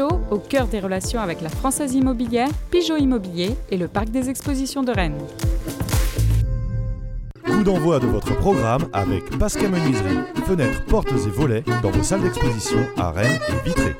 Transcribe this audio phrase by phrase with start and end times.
[0.00, 4.82] Au cœur des relations avec la Française Immobilière, Pigeot Immobilier et le Parc des Expositions
[4.82, 5.18] de Rennes.
[7.44, 12.22] Coup d'envoi de votre programme avec Pascal Menuiserie, fenêtres, portes et volets dans vos salles
[12.22, 13.94] d'exposition à Rennes et Vitré.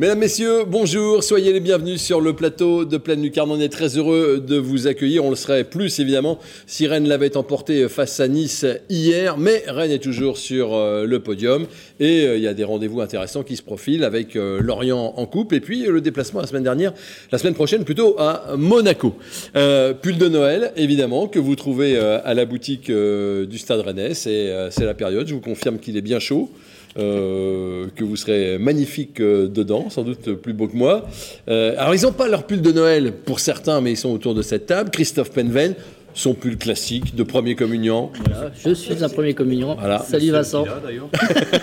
[0.00, 3.50] Mesdames, Messieurs, bonjour, soyez les bienvenus sur le plateau de Pleine Lucarne.
[3.50, 5.24] On est très heureux de vous accueillir.
[5.24, 6.38] On le serait plus évidemment
[6.68, 11.18] si Rennes l'avait emporté face à Nice hier, mais Rennes est toujours sur euh, le
[11.18, 11.66] podium
[11.98, 15.26] et euh, il y a des rendez-vous intéressants qui se profilent avec euh, Lorient en
[15.26, 16.92] coupe et puis le déplacement la semaine dernière,
[17.32, 19.16] la semaine prochaine plutôt à Monaco.
[19.52, 24.14] pull de Noël, évidemment, que vous trouvez à la boutique du Stade Rennais.
[24.14, 26.52] C'est la période, je vous confirme qu'il est bien chaud.
[26.98, 31.06] Euh, que vous serez magnifique euh, dedans, sans doute plus beau que moi.
[31.48, 34.34] Euh, alors, ils n'ont pas leur pull de Noël pour certains, mais ils sont autour
[34.34, 34.90] de cette table.
[34.90, 35.76] Christophe Penven,
[36.12, 38.10] son pull classique de premier communion.
[38.24, 39.76] Voilà, je suis un premier communion.
[40.04, 40.64] Salut Vincent.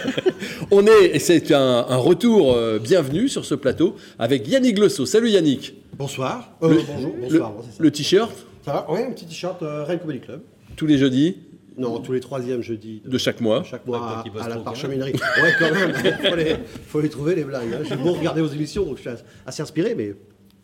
[0.71, 5.05] On est, et c'est un, retour bienvenue sur ce plateau avec Yannick Glosso.
[5.05, 5.75] Salut Yannick.
[5.97, 6.55] Bonsoir.
[6.61, 6.85] bonjour,
[7.19, 7.53] bonsoir.
[7.77, 8.31] Le, t-shirt?
[8.63, 10.41] Ça va Oui, un petit t-shirt Rennes Comedy Club.
[10.77, 11.35] Tous les jeudis?
[11.77, 13.01] Non, tous les troisièmes jeudis.
[13.05, 15.13] De, chaque mois Chaque mois à, la parcheminerie.
[15.13, 17.73] ouais, quand même, il faut, les, trouver les blagues.
[17.73, 17.83] Hein.
[17.87, 19.09] J'ai beau regarder vos émissions, donc je suis
[19.45, 20.15] assez inspiré, mais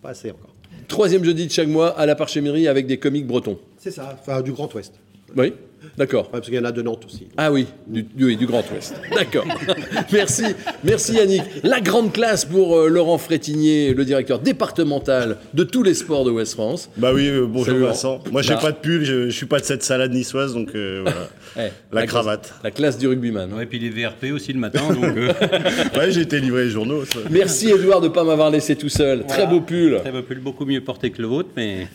[0.02, 0.56] pas assez encore.
[0.88, 3.60] Troisième jeudi de chaque mois à la parcheminerie avec des comiques bretons.
[3.78, 4.94] C'est ça, enfin du Grand Ouest.
[5.36, 5.54] Oui,
[5.98, 6.30] d'accord.
[6.30, 7.28] parce qu'il y en a de Nantes aussi.
[7.38, 8.96] Ah oui, du, du, Grand Ouest.
[9.16, 9.46] D'accord.
[10.12, 10.44] merci,
[10.84, 11.44] merci Yannick.
[11.64, 16.32] La grande classe pour euh, Laurent Frétinier, le directeur départemental de tous les sports de
[16.32, 16.90] Ouest France.
[16.98, 18.20] Bah oui, euh, bonjour Vincent.
[18.32, 21.02] Moi, j'ai pas de pull, je, je, suis pas de cette salade niçoise, donc euh,
[21.04, 21.30] voilà.
[21.58, 22.54] Eh, la, cravate.
[22.64, 23.52] la classe du rugbyman.
[23.52, 24.80] Ouais, et puis les VRP aussi le matin.
[24.88, 25.04] donc
[25.98, 27.04] ouais, j'ai été livré les journaux.
[27.30, 29.26] Merci Edouard de pas m'avoir laissé tout seul.
[29.26, 30.00] Très beau pull.
[30.00, 31.88] Très beau pull, beaucoup mieux porté que le vôtre, mais.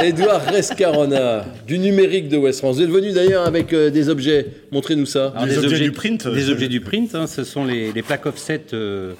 [0.00, 2.78] Edouard Rescarona, du numérique de West France.
[2.84, 4.46] Vous êtes venu d'ailleurs avec euh, des objets.
[4.70, 5.32] Montrez-nous ça.
[5.46, 7.14] des, objets, du print Des objets du print.
[7.14, 7.26] Hein.
[7.26, 9.14] ce sont les, plaques offset euh,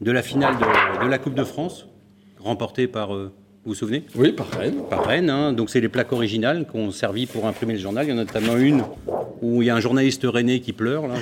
[0.00, 0.54] de la finale
[1.02, 1.86] de, la Coupe de France,
[2.38, 3.14] remportée par.
[3.14, 3.30] Euh,
[3.64, 4.04] vous vous souvenez?
[4.14, 4.80] Oui, par Rennes.
[4.88, 5.28] Par Rennes.
[5.28, 5.52] Hein.
[5.52, 8.06] Donc, c'est les plaques originales qu'on servi pour imprimer le journal.
[8.06, 8.84] Il y en a notamment une
[9.42, 11.06] où il y a un journaliste rennais qui pleure.
[11.06, 11.16] Là.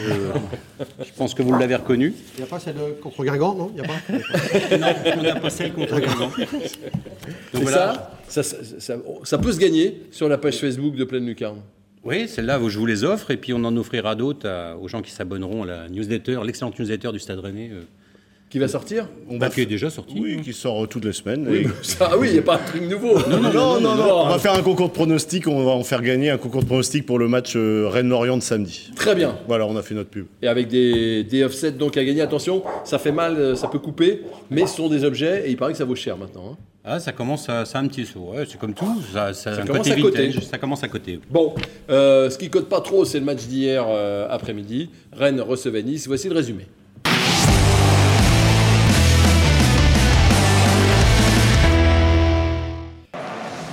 [1.00, 2.14] Je, pense que vous l'avez reconnu.
[2.36, 3.72] Il n'y a pas celle contre Guingamp, non?
[3.74, 4.78] Il n'y a pas?
[4.78, 6.30] Non, on n'a pas celle contre Guingamp.
[7.52, 8.12] Donc, voilà.
[8.28, 8.94] ça, ça, ça,
[9.24, 11.58] ça, peut se gagner sur la page Facebook de Pleine Lucarne.
[12.04, 14.48] Oui, celle-là, je vous les offre, et puis on en offrira d'autres
[14.80, 17.70] aux gens qui s'abonneront à la newsletter, l'excellente newsletter du Stade Rennais.
[17.72, 17.82] Euh.
[18.50, 20.14] Qui va sortir on bah, Qui est déjà sorti.
[20.18, 21.46] Oui, qui sort euh, toutes les semaines.
[21.46, 21.66] Oui,
[22.00, 23.18] ah oui, il n'y a pas un truc nouveau.
[23.28, 26.00] Non non non, non, On va faire un concours de pronostics, on va en faire
[26.00, 28.90] gagner un concours de pronostics pour le match euh, Rennes-Lorient de samedi.
[28.96, 29.36] Très bien.
[29.46, 30.26] Voilà, on a fait notre pub.
[30.40, 32.22] Et avec des, des offsets donc à gagner.
[32.22, 35.72] Attention, ça fait mal, ça peut couper, mais ce sont des objets et il paraît
[35.72, 36.52] que ça vaut cher maintenant.
[36.52, 36.56] Hein.
[36.90, 38.30] Ah, ça commence à, ça un petit saut.
[38.32, 39.02] Ouais, c'est comme tout.
[39.12, 40.32] Ça, ça, commence à côté.
[40.40, 41.20] Ça commence à côté.
[41.30, 41.54] Bon,
[41.90, 44.88] euh, ce qui cote pas trop, c'est le match d'hier euh, après-midi.
[45.12, 46.06] Rennes recevait Nice.
[46.06, 46.66] Voici le résumé.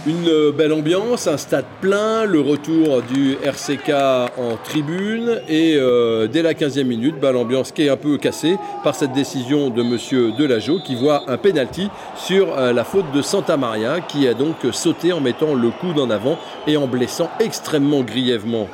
[0.08, 3.90] Une euh, belle ambiance, un stade plein, le retour du RCK
[4.38, 8.58] en tribune et euh, dès la 15e minute, bah, l'ambiance qui est un peu cassée
[8.84, 13.24] par cette décision de monsieur Delageau qui voit un penalty sur euh, la faute de
[13.24, 16.38] Santa Maria qui a donc sauté en mettant le coude en avant
[16.68, 18.68] et en blessant extrêmement grièvement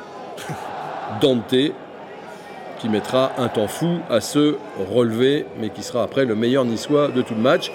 [1.22, 1.54] Dante
[2.78, 4.56] qui mettra un temps fou à se
[4.94, 7.72] relever mais qui sera après le meilleur niçois de tout le match.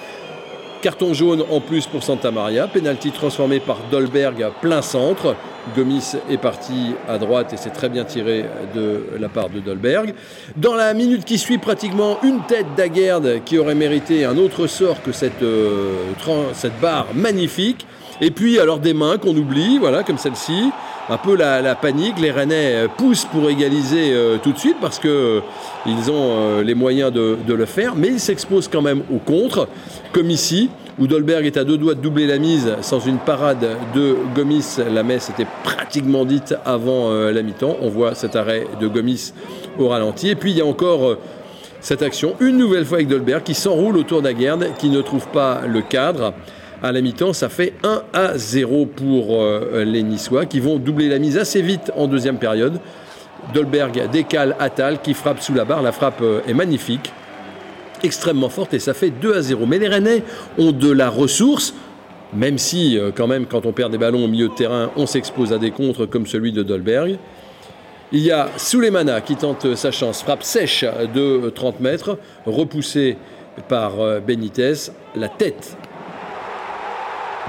[0.81, 2.67] Carton jaune en plus pour Santa Maria.
[2.67, 5.35] Penalty transformé par Dolberg à plein centre.
[5.75, 10.13] Gomis est parti à droite et c'est très bien tiré de la part de Dolberg.
[10.55, 15.01] Dans la minute qui suit, pratiquement une tête d'Aguerd qui aurait mérité un autre sort
[15.01, 15.95] que cette, euh,
[16.53, 17.85] cette barre magnifique.
[18.21, 20.71] Et puis alors des mains qu'on oublie, voilà, comme celle-ci.
[21.09, 25.09] Un peu la, panique, les Rennais poussent pour égaliser euh, tout de suite parce qu'ils
[25.09, 25.41] euh,
[26.09, 29.69] ont les moyens de, de, le faire, mais ils s'exposent quand même au contre,
[30.11, 30.69] comme ici
[30.99, 34.77] où Dolberg est à deux doigts de doubler la mise sans une parade de Gomis.
[34.91, 37.77] La messe était pratiquement dite avant euh, la mi-temps.
[37.81, 39.33] On voit cet arrêt de Gomis
[39.77, 40.29] au ralenti.
[40.29, 41.19] Et puis il y a encore euh,
[41.81, 45.61] cette action, une nouvelle fois avec Dolberg, qui s'enroule autour d'Aguerd, qui ne trouve pas
[45.67, 46.33] le cadre.
[46.83, 51.09] À la mi-temps, ça fait 1 à 0 pour euh, les Niçois, qui vont doubler
[51.09, 52.79] la mise assez vite en deuxième période.
[53.53, 55.81] Dolberg décale Attal, qui frappe sous la barre.
[55.81, 57.11] La frappe est magnifique
[58.03, 59.65] extrêmement forte et ça fait 2 à 0.
[59.65, 60.23] Mais les Rennais
[60.57, 61.73] ont de la ressource,
[62.33, 65.05] même si euh, quand même quand on perd des ballons au milieu de terrain, on
[65.05, 67.17] s'expose à des contres comme celui de Dolberg.
[68.11, 73.17] Il y a Souleymana qui tente sa chance, frappe sèche de 30 mètres, repoussé
[73.67, 75.77] par euh, Benitez, la tête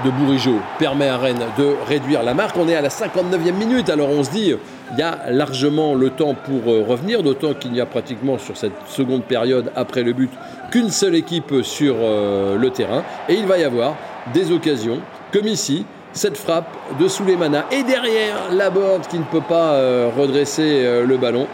[0.05, 2.55] de Bourigeau permet à Rennes de réduire la marque.
[2.57, 4.53] On est à la 59e minute, alors on se dit,
[4.91, 8.57] il y a largement le temps pour euh, revenir, d'autant qu'il n'y a pratiquement sur
[8.57, 10.31] cette seconde période après le but
[10.71, 13.03] qu'une seule équipe sur euh, le terrain.
[13.27, 13.95] Et il va y avoir
[14.33, 14.99] des occasions,
[15.31, 17.65] comme ici, cette frappe de Souleymana.
[17.71, 21.47] Et derrière, Laborde qui ne peut pas euh, redresser le ballon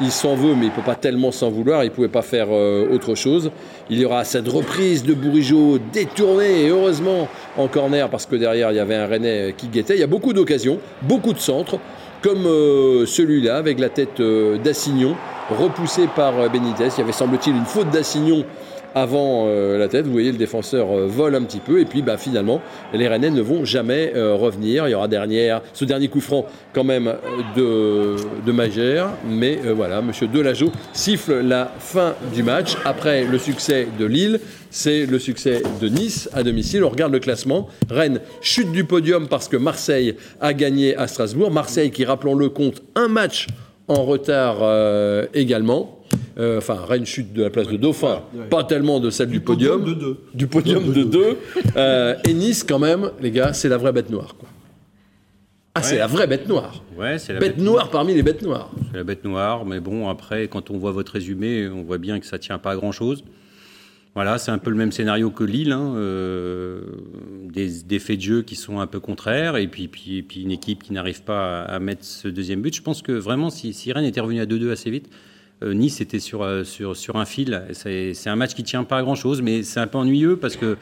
[0.00, 2.22] il s'en veut, mais il ne peut pas tellement s'en vouloir, il ne pouvait pas
[2.22, 3.50] faire euh, autre chose.
[3.90, 8.72] Il y aura cette reprise de Bourigeau détournée, et heureusement en corner, parce que derrière,
[8.72, 9.94] il y avait un Rennais qui guettait.
[9.94, 11.78] Il y a beaucoup d'occasions, beaucoup de centres,
[12.22, 15.14] comme euh, celui-là, avec la tête euh, d'Assignon,
[15.50, 16.88] repoussé par Benitez.
[16.96, 18.44] Il y avait, semble-t-il, une faute d'Assignon
[18.94, 20.06] avant euh, la tête.
[20.06, 21.80] Vous voyez, le défenseur euh, vole un petit peu.
[21.80, 22.60] Et puis, bah, finalement,
[22.92, 24.88] les Rennais ne vont jamais euh, revenir.
[24.88, 27.14] Il y aura dernière, ce dernier coup franc, quand même,
[27.56, 29.10] de, de Magère.
[29.28, 30.12] Mais voilà, M.
[30.32, 32.76] Delageau siffle la fin du match.
[32.84, 34.40] Après le succès de Lille,
[34.70, 36.84] c'est le succès de Nice à domicile.
[36.84, 37.68] On regarde le classement.
[37.90, 41.50] Rennes chute du podium parce que Marseille a gagné à Strasbourg.
[41.50, 43.48] Marseille qui, rappelons-le, compte un match
[43.88, 44.58] en retard
[45.34, 46.01] également.
[46.38, 49.84] Euh, enfin, Rennes chute de la place de Dauphin, pas tellement de celle du, podium.
[49.84, 50.18] de deux.
[50.34, 51.36] Du podium de 2.
[51.76, 54.34] Euh, et Nice, quand même, les gars, c'est la vraie bête noire.
[54.38, 54.48] Quoi.
[55.74, 56.82] Ah, c'est la vraie bête noire.
[56.98, 58.70] Ouais, c'est la bête, noire parmi les bêtes noires.
[58.90, 62.20] C'est la bête noire, mais bon, après, quand on voit votre résumé, on voit bien
[62.20, 63.24] que ça tient pas à grand chose.
[64.14, 66.82] Voilà, c'est un peu le même scénario que Lille, hein, euh,
[67.50, 70.82] des, faits de jeu qui sont un peu contraires, et puis, puis, puis une équipe
[70.82, 72.76] qui n'arrive pas à, mettre ce deuxième but.
[72.76, 75.31] Je pense que vraiment, si, si Rennes était revenu à 2-2 assez vite, euh,
[75.62, 77.62] nice était sur, euh, sur, sur un fil.
[77.72, 80.76] C'est un match qui tient pas à grand-chose, mais c'est un peu ennuyeux parce que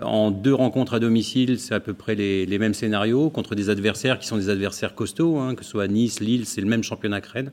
[0.00, 3.70] en deux rencontres à domicile, c'est à peu près les, les, mêmes scénarios contre des
[3.70, 6.82] adversaires qui sont des adversaires costauds, hein, que ce soit Nice, Lille, c'est le même
[6.82, 7.50] championnat que Rennes,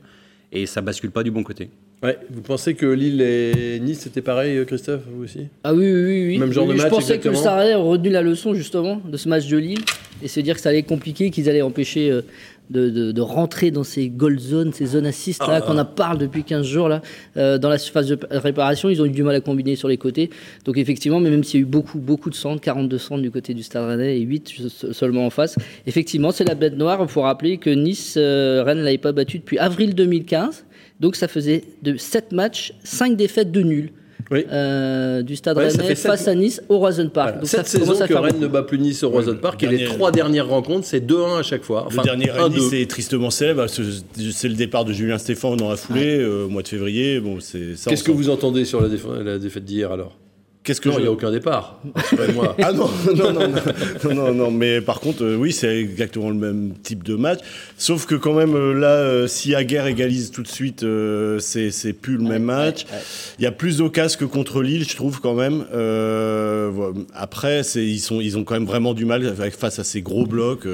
[0.51, 1.69] et ça bascule pas du bon côté.
[2.03, 5.47] Ouais, vous pensez que Lille et Nice c'était pareil, euh, Christophe, vous aussi?
[5.63, 6.37] Ah oui, oui, oui.
[6.37, 6.83] Même genre de match.
[6.83, 9.79] Je pensais que le Stade aurait retenu la leçon justement de ce match de Lille
[10.21, 12.11] et se dire que ça allait être compliqué, qu'ils allaient empêcher
[12.73, 15.61] de, rentrer dans ces gold zones, ces zones assists là ah.
[15.61, 17.01] qu'on a parlé depuis 15 jours là,
[17.37, 18.89] euh, dans la surface de réparation.
[18.89, 20.29] Ils ont eu du mal à combiner sur les côtés.
[20.65, 23.31] Donc effectivement, mais même s'il y a eu beaucoup, beaucoup de centres, 42 centres du
[23.31, 24.53] côté du Stade Rennais et 8
[24.91, 25.55] seulement en face,
[25.85, 26.99] effectivement, c'est la bête noire.
[27.01, 30.65] Il faut rappeler que Nice, euh, Rennes ne l'avait pas battu depuis avril 2015.
[30.99, 33.61] Donc ça faisait de 7 matchs, 5 défaites de
[34.31, 37.35] Euh, du Stade Rennais face à Nice au Roison Park.
[37.39, 40.11] Donc cette saison que Rennes ne bat plus Nice au Roison Park et les trois
[40.11, 41.85] dernières rencontres c'est 2-1 à chaque fois.
[41.87, 43.65] Enfin, le dernier Rennes Nice est tristement célèbre.
[43.67, 47.19] C'est le départ de Julien Stéphane dans la foulée euh, au mois de février.
[47.19, 50.17] Bon, Qu'est-ce que vous entendez sur la défaite d'hier alors?
[50.63, 51.77] Qu'est-ce que non, il n'y a aucun départ.
[52.59, 56.35] ah non, non, non, non, non, non, mais par contre, euh, oui, c'est exactement le
[56.35, 57.39] même type de match.
[57.77, 60.85] Sauf que quand même, euh, là, euh, si Aguerre égalise tout de suite,
[61.39, 62.85] c'est plus le même match.
[63.39, 65.65] Il y a plus d'occasions que contre Lille, je trouve quand même.
[67.13, 70.65] après, ils, sont, ils ont quand même vraiment du mal face à ces gros blocs.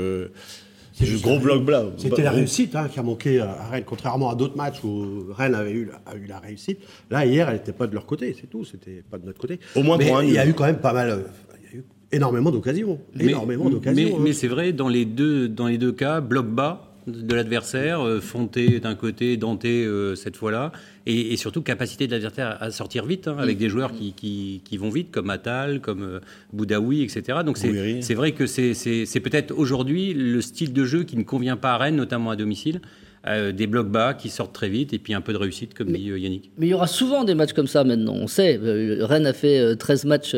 [1.00, 1.92] C'est le gros bloc blanc.
[1.98, 5.56] C'était la réussite hein, qui a manqué à Rennes, contrairement à d'autres matchs où Rennes
[5.56, 6.80] avait eu, a eu la réussite.
[7.10, 8.66] Là, hier, elle n'était pas de leur côté, c'est tout.
[8.66, 9.60] C'était pas de notre côté.
[9.76, 10.24] Au moins pour un.
[10.24, 11.26] Il y a eu quand même pas mal.
[11.62, 13.00] Il y a eu énormément d'occasions.
[13.18, 14.18] Énormément d'occasions.
[14.18, 14.34] Mais, mais hein.
[14.34, 18.80] c'est vrai, dans les, deux, dans les deux cas, bloc bas, de l'adversaire, euh, Fonté
[18.80, 20.72] d'un côté, Dante euh, cette fois-là,
[21.06, 23.60] et, surtout capacité de l'adversaire à sortir vite, hein, avec mm.
[23.60, 26.20] des joueurs qui, qui, vont vite, comme Attal, comme euh,
[26.54, 27.40] Boudaoui, etc.
[27.46, 31.74] Donc c'est vrai que c'est peut-être aujourd'hui le style de jeu qui ne convient pas
[31.74, 32.82] à Rennes, notamment à domicile.
[33.26, 36.02] Des blocs bas qui sortent très vite et puis un peu de réussite, comme dit
[36.02, 36.52] Yannick.
[36.58, 38.14] Mais il y aura souvent des matchs comme ça maintenant.
[38.16, 38.60] On sait,
[39.02, 40.36] Rennes a fait 13 matchs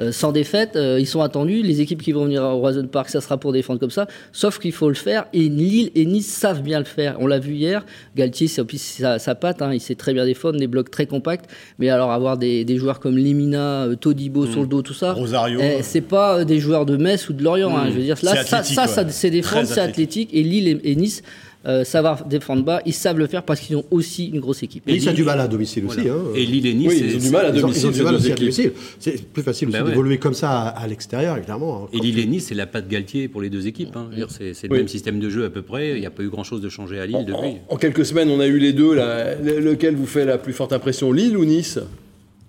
[0.00, 1.62] euh, sans défaite, euh, ils sont attendus.
[1.62, 4.06] Les équipes qui vont venir au Roison Park, ça sera pour défendre comme ça.
[4.32, 5.26] Sauf qu'il faut le faire.
[5.34, 7.16] Et Lille et Nice savent bien le faire.
[7.20, 7.84] On l'a vu hier.
[8.16, 9.60] Galtier, c'est aussi sa, sa patte.
[9.60, 9.74] Hein.
[9.74, 11.50] Il sait très bien défendre, des blocs très compacts.
[11.78, 15.12] Mais alors avoir des, des joueurs comme Limina, euh, Todibo sur le dos, tout ça.
[15.12, 15.60] Rosario.
[15.62, 17.76] Eh, c'est pas des joueurs de Metz ou de Lorient.
[17.76, 17.88] Hein.
[17.88, 20.30] Je veux dire, là, ça, ça, c'est défendre, c'est athlétique.
[20.32, 21.22] Et Lille et Nice
[21.64, 24.82] euh, savoir défendre bas, ils savent le faire parce qu'ils ont aussi une grosse équipe.
[24.88, 26.08] Et, Nice a du mal à domicile aussi.
[26.08, 26.16] Hein.
[26.34, 27.90] Et Lille et Nice, oui, ils ont du mal à domicile.
[27.94, 28.72] Ils ont, à domicile.
[28.98, 31.84] C'est plus facile aussi ben d'évoluer comme ça à, l'extérieur, évidemment.
[31.84, 31.88] Hein.
[31.92, 33.94] Et Lille et Nice, c'est la patte Galtier pour les deux équipes.
[33.96, 34.10] Hein.
[34.28, 35.90] C'est le même système de jeu à peu près.
[35.90, 37.58] Il n'y a pas eu grand-chose de changé à Lille depuis.
[37.68, 38.94] En, quelques semaines, on a eu les deux.
[38.94, 39.36] Là.
[39.36, 41.78] Lequel vous fait la plus forte impression, Lille ou Nice?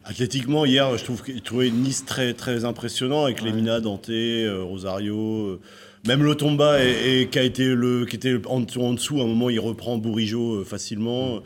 [0.06, 4.64] Athlétiquement, hier, je trouve qu'il trouvait Nice très, très impressionnant avec les Mina, Dante, euh,
[4.64, 5.60] Rosario.
[6.06, 9.28] Même le Tomba et, qui a été le qui était en, en, dessous à un
[9.28, 11.42] moment il reprend Bourigeau euh, facilement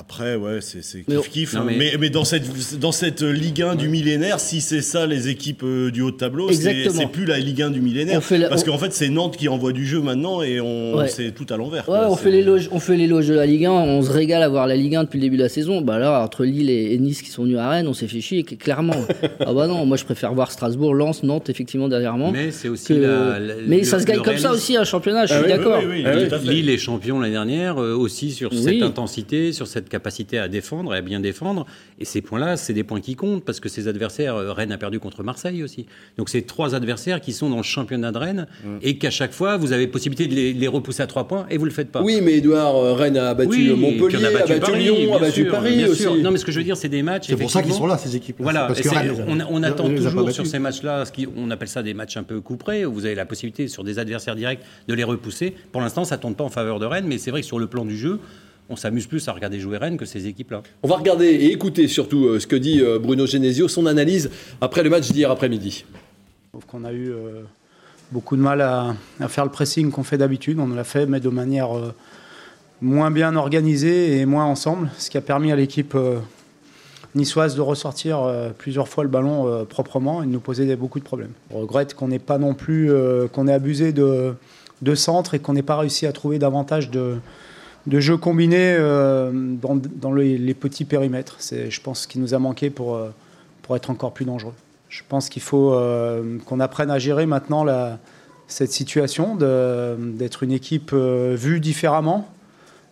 [0.00, 0.78] Après, ouais, c'est
[1.08, 1.56] Mais kiff-kiff.
[1.56, 1.64] Hein.
[1.66, 1.92] mais- mais...
[1.98, 5.90] Mais, dans, cette, dans cette Ligue 1 du millénaire, si c'est ça les équipes euh,
[5.90, 8.20] du haut de tableau, c'est plus la Ligue 1 du millénaire.
[8.30, 11.08] La- Parce on- qu'en fait, c'est Nantes qui envoie du jeu maintenant et on Ouais.
[11.08, 11.88] c'est tout à l'envers.
[11.88, 14.48] Ouais, on fait l'éloge, on fait l'éloge de la Ligue 1, on se régale à
[14.48, 15.80] voir la Ligue 1 depuis le début de la saison.
[15.80, 18.20] Bah là, entre Lille et, et Nice qui sont venus à Rennes, on s'est fait
[18.20, 18.94] chier, clairement.
[19.40, 22.30] ah bah non, moi je préfère voir Strasbourg, Lens, Nantes, effectivement, dernièrement.
[22.30, 24.84] Mais c'est aussi que- la- la- Mais le- ça se gagne comme ça aussi, un
[24.84, 25.80] championnat, je Ah suis oui, d'accord.
[25.80, 26.28] Oui, oui, oui.
[26.28, 26.48] tout à fait.
[26.52, 30.94] Lille est champion l'année dernière, euh, aussi sur cette intensité, sur cette capacité à défendre
[30.94, 31.66] et à bien défendre.
[31.98, 34.78] Et ces points-là, c'est des points qui comptent parce que ces adversaires, euh, Rennes a
[34.78, 35.86] perdu contre Marseille aussi.
[36.16, 38.68] Donc c'est trois adversaires qui sont dans le championnat de Rennes Mm.
[38.82, 41.58] et qu'à chaque fois, vous avez possibilité de les, les repousser à trois points et
[41.58, 42.02] vous le faites pas.
[42.02, 45.14] Oui, mais Edouard, euh, Rennes a battu Oui, Montpellier, puis on a battu, Paris, Lyon,
[45.14, 46.02] a battu sûr, Paris aussi.
[46.02, 46.14] sûr.
[46.16, 47.26] Non, mais ce que je veux dire, c'est des matchs.
[47.28, 48.36] C'est pour ça qu'ils sont là, ces équipes.
[48.38, 51.26] Voilà, Parce que Rennes a- on, on attend a toujours sur ces matchs-là, ce qui,
[51.36, 53.98] on appelle ça des matchs un peu couperés, où vous avez la possibilité sur des
[53.98, 55.54] adversaires directs de les repousser.
[55.72, 57.58] Pour l'instant, ça ne tourne pas en faveur de Rennes, mais c'est vrai que sur
[57.58, 58.18] le plan du jeu,
[58.70, 60.62] on s'amuse plus à regarder jouer Rennes que ces équipes-là.
[60.82, 64.30] On va regarder et écouter surtout euh, ce que dit euh, Bruno Genesio, son analyse
[64.60, 65.84] après le match d'hier après-midi.
[66.66, 67.42] Qu'on a eu euh,
[68.12, 70.58] beaucoup de mal à, à faire le pressing qu'on fait d'habitude.
[70.58, 71.94] On l'a fait, mais de manière euh,
[72.82, 76.18] moins bien organisée et moins ensemble, ce qui a permis à l'équipe euh,
[77.14, 78.20] niçoise de ressortir
[78.58, 81.32] plusieurs fois le ballon proprement et de nous poser beaucoup de problèmes.
[81.50, 82.92] On regrette qu'on n'ait pas non plus,
[83.32, 84.34] qu'on ait abusé de,
[84.82, 87.16] de centre et qu'on n'ait pas réussi à trouver davantage de,
[87.86, 91.36] de jeux combinés euh, dans, les, petits périmètres.
[91.38, 93.10] C'est, je pense, ce qui nous a manqué pour, euh,
[93.74, 94.54] être encore plus dangereux.
[94.88, 97.66] Je pense qu'il faut euh, qu'on apprenne à gérer maintenant
[98.46, 102.26] cette situation, d'être une équipe vue différemment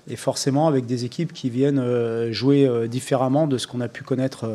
[0.09, 4.47] et forcément avec des équipes qui viennent jouer différemment de ce qu'on a pu connaître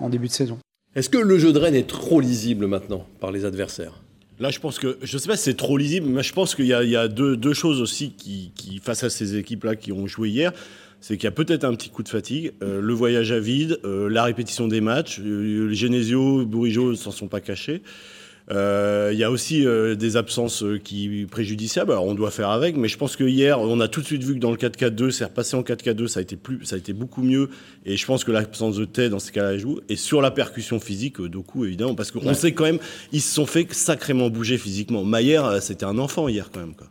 [0.00, 0.56] en début de saison.
[0.96, 4.01] Est-ce que le jeu de Rennes est trop lisible maintenant par les adversaires?
[4.40, 6.66] Là, je pense que, je sais pas si c'est trop lisible, mais je pense qu'il
[6.66, 10.52] y a, deux, choses aussi qui, face à ces équipes-là qui ont joué hier,
[11.00, 13.80] c'est qu'il y a peut-être un petit coup de fatigue, euh, le voyage à vide,
[13.84, 17.82] euh, la répétition des matchs, euh, Genesio, Bourigeau s'en sont pas cachés.
[18.50, 21.92] Euh, Il y a aussi euh, des absences euh, qui préjudiciables.
[21.92, 24.24] Alors on doit faire avec, mais je pense que hier, on a tout de suite
[24.24, 26.78] vu que dans le 4-4-2, c'est repassé en 4-4-2, ça a été plus, ça a
[26.78, 27.50] été beaucoup mieux.
[27.86, 29.80] Et je pense que l'absence de Ted dans ce cas-là joue.
[29.88, 32.78] Et sur la percussion physique, Doku évidemment, parce qu'on sait quand même,
[33.12, 35.04] ils se sont fait sacrément bouger physiquement.
[35.04, 36.74] Maillère, c'était un enfant hier quand même.
[36.74, 36.88] Quoi.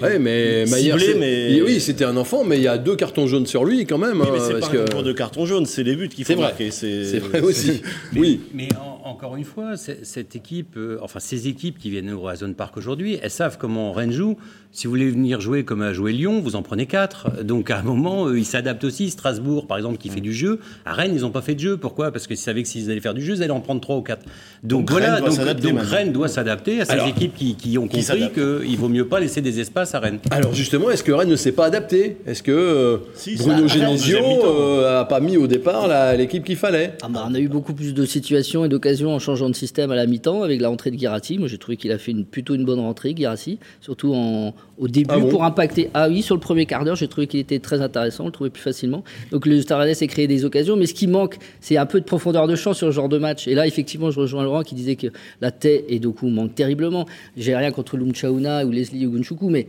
[0.00, 2.96] Ouais, mais ciblé, Maillard, c'est- mais- Oui, c'était un enfant, mais il y a deux
[2.96, 4.20] cartons jaunes sur lui quand même.
[4.20, 6.24] Oui, hein, mais c'est parce pas que- pour de carton jaune, c'est les buts qu'il
[6.24, 6.70] C'est faut marquer.
[6.70, 7.80] C'est vrai aussi.
[8.12, 8.40] Mais, oui.
[8.52, 12.24] mais en- encore une fois, c'est- cette équipe, euh, enfin ces équipes qui viennent au
[12.24, 14.36] Horizon Park aujourd'hui, elles savent comment Rennes joue.
[14.70, 17.42] Si vous voulez venir jouer comme a joué Lyon, vous en prenez quatre.
[17.42, 19.10] Donc à un moment, euh, ils s'adaptent aussi.
[19.10, 20.60] Strasbourg, par exemple, qui fait du jeu.
[20.84, 21.76] À Rennes, ils n'ont pas fait de jeu.
[21.78, 22.12] Pourquoi?
[22.12, 24.02] Parce qu'ils savaient que s'ils allaient faire du jeu, ils allaient en prendre trois ou
[24.02, 24.24] quatre.
[24.62, 25.80] Donc, Donc, voilà, Rennes doit donc.
[25.80, 29.18] Rennes doit s'adapter à ces Alors, équipes qui, qui ont compris qu'il vaut mieux pas
[29.20, 30.20] laisser des espaces à Rennes.
[30.30, 32.18] Alors justement, est-ce que Rennes ne s'est pas adapté?
[32.26, 36.56] Est-ce que euh, Si, Bruno Genesio euh, a pas mis au départ la- l'équipe qu'il
[36.56, 36.92] fallait?
[37.02, 39.90] Ah bah, on a eu beaucoup plus de situations et d'occasions en changeant de système
[39.90, 41.38] à la mi-temps avec la rentrée de Guirassi.
[41.38, 44.88] Moi, j'ai trouvé qu'il a fait une, plutôt une bonne rentrée, Guirassi, surtout en, au
[44.88, 45.90] début Ah bon pour impacter.
[45.94, 48.32] Ah oui, sur le premier quart d'heure, j'ai trouvé qu'il était très intéressant, on le
[48.32, 49.04] trouvait plus facilement.
[49.30, 52.04] Donc le Rennais s'est créé des occasions, mais ce qui manque, c'est un peu de
[52.04, 53.48] profondeur de champ sur ce genre de match.
[53.48, 55.08] Et là, effectivement, je rejoins Laurent qui disait que
[55.40, 57.06] la Tay et Doku manquent terriblement.
[57.36, 59.66] J'ai rien contre Lumchaouna ou Leslie Ogunchukwu, mais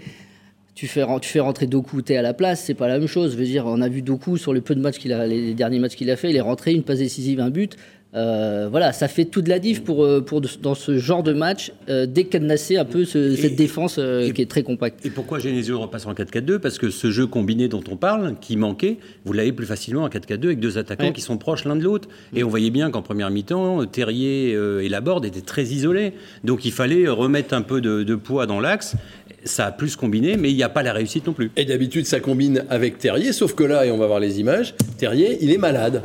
[0.76, 3.34] tu fais, tu fais rentrer Doku Tay à la place, c'est pas la même chose.
[3.34, 5.54] Je veux dire, on a vu Doku sur le peu de matchs qu'il a, les
[5.54, 7.76] derniers matchs qu'il a fait, il est rentré, une passe décisive, un but.
[8.16, 11.32] Euh, voilà, ça fait toute la diff pour, euh, pour de- dans ce genre de
[11.32, 15.06] match, euh, décadenasser un peu ce- cette défense euh, et- qui est très compacte.
[15.06, 18.58] Et pourquoi Genesio repasse en 4-4-2 Parce que ce jeu combiné dont on parle, qui
[18.58, 21.14] manquait, vous l'avez plus facilement en 4-4-2 avec deux attaquants Ouais.
[21.14, 22.10] qui sont proches l'un de l'autre.
[22.36, 26.14] Et on voyait bien qu'en première mi-temps, Terrier et Laborde étaient très isolés.
[26.44, 28.96] Donc il fallait remettre un peu de, de poids dans l'axe.
[29.44, 31.52] Ça a plus combiné, mais il n'y a pas la réussite non plus.
[31.56, 34.74] Et d'habitude, ça combine avec Terrier, sauf que là, et on va voir les images,
[34.98, 36.02] Terrier, il est malade.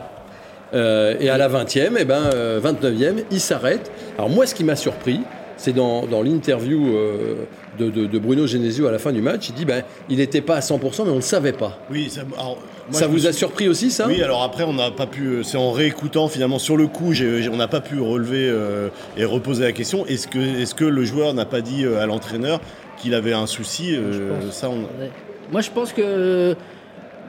[0.74, 3.90] Euh, et à la 20e, et ben, euh, 29e, il s'arrête.
[4.18, 5.20] Alors moi, ce qui m'a surpris,
[5.56, 7.34] c'est dans, dans l'interview euh,
[7.78, 10.40] de, de- de Bruno Genesio à la fin du match, il dit ben, il n'était
[10.40, 11.78] pas à 100%, mais on ne le savait pas.
[11.90, 12.58] Oui, ça, alors,
[12.90, 14.06] moi, ça je me vous a surpris aussi, ça?
[14.08, 15.26] Oui, alors après, on n'a pas pu.
[15.26, 18.48] euh, C'est en réécoutant finalement sur le coup, j'ai- j'ai- on n'a pas pu relever
[18.50, 20.04] euh, et reposer la question.
[20.06, 22.60] Est-ce que, est-ce que le joueur n'a pas dit euh, à l'entraîneur
[22.98, 24.78] qu'il avait un souci euh, Ça, on.
[25.00, 25.10] Ouais.
[25.52, 26.56] Moi, je pense que.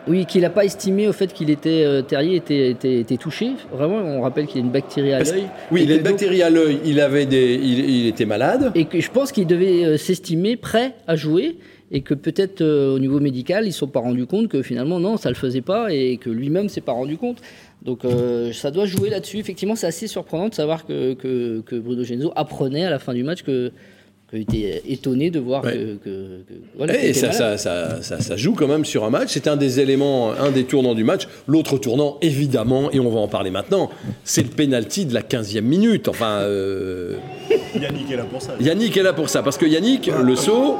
[0.07, 1.83] Oui, qu'il n'a pas estimé au fait qu'il était.
[1.83, 3.51] euh, Terrier était, était, était touché.
[3.73, 5.45] Vraiment, on rappelle qu'il a une bactérie à l'œil.
[5.71, 8.71] Oui, il a une bactérie à l'œil, il, avait des, il, il était malade.
[8.75, 11.57] Et que je pense qu'il devait euh, s'estimer prêt à jouer
[11.91, 14.61] et que peut-être euh, au niveau médical, ils ne se sont pas rendus compte que
[14.61, 17.37] finalement, non, ça ne le faisait pas et que lui-même ne s'est pas rendu compte.
[17.83, 19.37] Donc euh, ça doit jouer là-dessus.
[19.37, 23.13] Effectivement, c'est assez surprenant de savoir que, que, que Bruno Genzo apprenait à la fin
[23.13, 23.71] du match que,
[24.35, 25.73] été étonné de voir Ouais.
[25.73, 27.57] que, que- que- voilà, Et était ça, malade.
[27.59, 29.29] ça, ça, ça- ça joue quand même sur un match.
[29.31, 31.27] C'est un des éléments, un des tournants du match.
[31.47, 33.89] L'autre tournant, évidemment, et on va en parler maintenant,
[34.23, 36.07] c'est le penalty de la 15e minute.
[36.07, 37.15] Enfin, euh,
[37.79, 38.53] Yannick est là pour ça.
[38.59, 39.43] Yannick est là pour ça.
[39.43, 40.77] Parce que Yannick, le saut,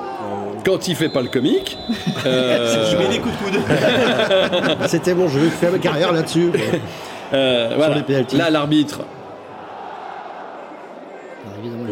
[0.65, 1.77] quand il fait pas le comique,
[2.25, 4.87] euh, Je mets des coups de coude.
[4.87, 6.49] C'était bon, je vais faire ma carrière là-dessus.
[7.33, 8.03] euh, voilà.
[8.37, 9.01] là, l'arbitre.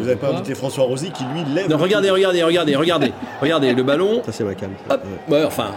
[0.03, 1.69] Vous n'avez pas invité François Rosy qui lui lève.
[1.69, 3.13] Non, regardez, regardez, regardez, regardez.
[3.41, 4.22] Regardez, le ballon.
[4.25, 4.72] Ça, c'est ma cam.
[4.89, 5.01] Hop.
[5.29, 5.72] Ouais, enfin,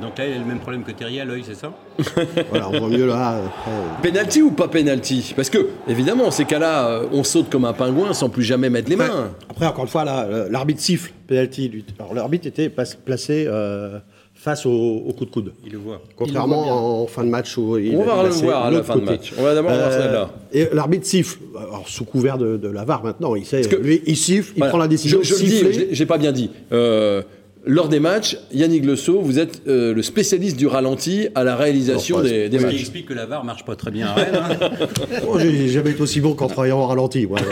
[0.00, 1.72] Donc là, il a le même problème que Terry à l'œil, c'est ça?
[2.50, 3.38] Voilà, on voit mieux là.
[3.38, 5.32] après, euh, penalty ou pas penalty?
[5.34, 8.90] Parce que, évidemment, ces cas-là, euh, on saute comme un pingouin sans plus jamais mettre
[8.90, 9.30] les mains.
[9.48, 11.68] Après, encore une fois, là, l'arbitre siffle, penalty.
[11.70, 11.86] lui.
[11.98, 13.98] Alors, l'arbitre était placé euh,
[14.46, 15.52] face au, au coup de coude.
[15.66, 16.00] Il le voit.
[16.16, 18.86] Contrairement en fin de match où il On est va le voir à la l'autre
[18.86, 19.32] fin de match.
[19.36, 20.30] On va d'abord voir celle-là.
[20.52, 21.38] Et l'arbitre siffle.
[21.58, 23.62] Alors, sous couvert de, de la VAR maintenant, il sait.
[23.62, 26.30] que- lui, il siffle, il prend la décision Je, je le dis, j'ai- pas bien
[26.30, 26.50] dit.
[26.70, 27.22] Euh,
[27.64, 31.56] lors des matchs, Yannick Le Sceau, vous êtes euh, le spécialiste du ralenti à la
[31.56, 32.80] réalisation Non, pas des, des Ce qui matchs.
[32.82, 34.38] explique que la VAR marche pas très bien à Rennes.
[34.40, 34.68] hein.
[35.28, 37.26] Oh, j'ai jamais été aussi bon qu'en travaillant au ralenti.
[37.26, 37.40] moi.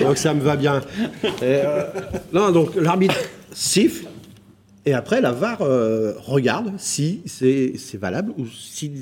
[0.00, 0.80] donc ça me va bien.
[1.24, 1.84] Et, euh,
[2.32, 3.16] non, donc l'arbitre
[3.52, 4.06] siffle.
[4.86, 8.92] Et après, la VAR euh, regarde si c'est valable ou si-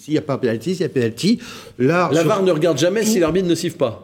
[0.00, 1.38] s'il n'y a pas penalty, s'il y a penalty.
[1.78, 4.02] Là, La sur- VAR ne regarde jamais si l'arbitre ne siffle pas.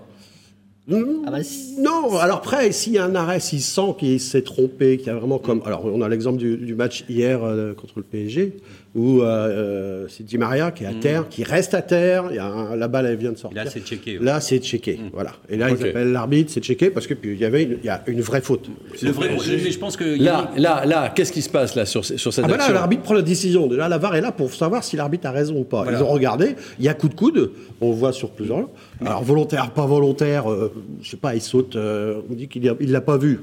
[0.91, 4.43] Ah bah, si- Non, alors après, s'il y a un arrêt, s'il sent qu'il s'est
[4.43, 5.63] trompé, qu'il y a vraiment comme.
[5.65, 8.55] Alors, on a l'exemple du, du match hier euh, contre le PSG,
[8.95, 12.37] où euh, euh, c'est Di Maria qui est à terre, qui reste à terre, il
[12.37, 13.63] y a un- la balle, elle vient de sortir.
[13.63, 13.65] Mm.
[13.65, 14.25] Là, c'est checké, ouais.
[14.25, 15.01] Là, c'est checké.
[15.15, 15.33] Voilà.
[15.49, 17.87] Et là, ils appellent l'arbitre, c'est checké, parce que puis, il y avait une, il
[17.87, 18.69] y a une vraie faute.
[19.01, 22.05] Le vrai- mais je pense que Là, là, là, qu'est-ce qui se passe là sur,
[22.05, 23.67] sur cette Ah bah là, l'arbitre prend la décision.
[23.67, 25.85] Déjà, la VAR est là pour savoir si l'arbitre a raison ou pas.
[25.85, 25.99] Voilà.
[25.99, 28.69] Ils ont regardé, il y a coup de coude, on le voit sur plusieurs.
[29.01, 30.71] Alors, volontaire, pas volontaire, euh,
[31.03, 33.41] je sais pas, il saute, euh, on dit qu'il ne l'a pas vu.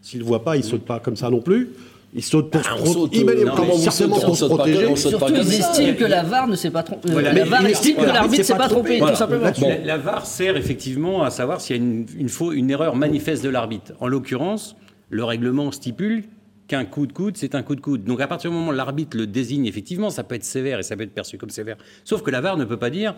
[0.00, 1.68] S'il ne le voit pas, il saute pas comme ça non plus.
[2.14, 4.46] Il saute pour Ah, se on pro- saute, il met les- euh, certainement pour se
[4.46, 4.96] pas protéger.
[4.96, 7.10] Surtout, ils estiment que la VAR ne s'est pas trompé.
[7.10, 7.32] Voilà.
[7.32, 9.12] la Mais VAR estime que l'arbitre ne s'est pas trompé, Voilà.
[9.12, 9.50] tout simplement.
[9.60, 12.96] La, la VAR sert effectivement à savoir s'il y a une, une, faux- une erreur
[12.96, 13.92] manifeste de l'arbitre.
[14.00, 14.74] En l'occurrence,
[15.10, 16.24] le règlement stipule
[16.66, 18.04] qu'un coup de coude, c'est un coup de coude.
[18.04, 20.82] Donc à partir du moment où l'arbitre le désigne, effectivement, ça peut être sévère et
[20.82, 21.76] ça peut être perçu comme sévère.
[22.04, 23.14] Sauf que la VAR ne peut pas dire,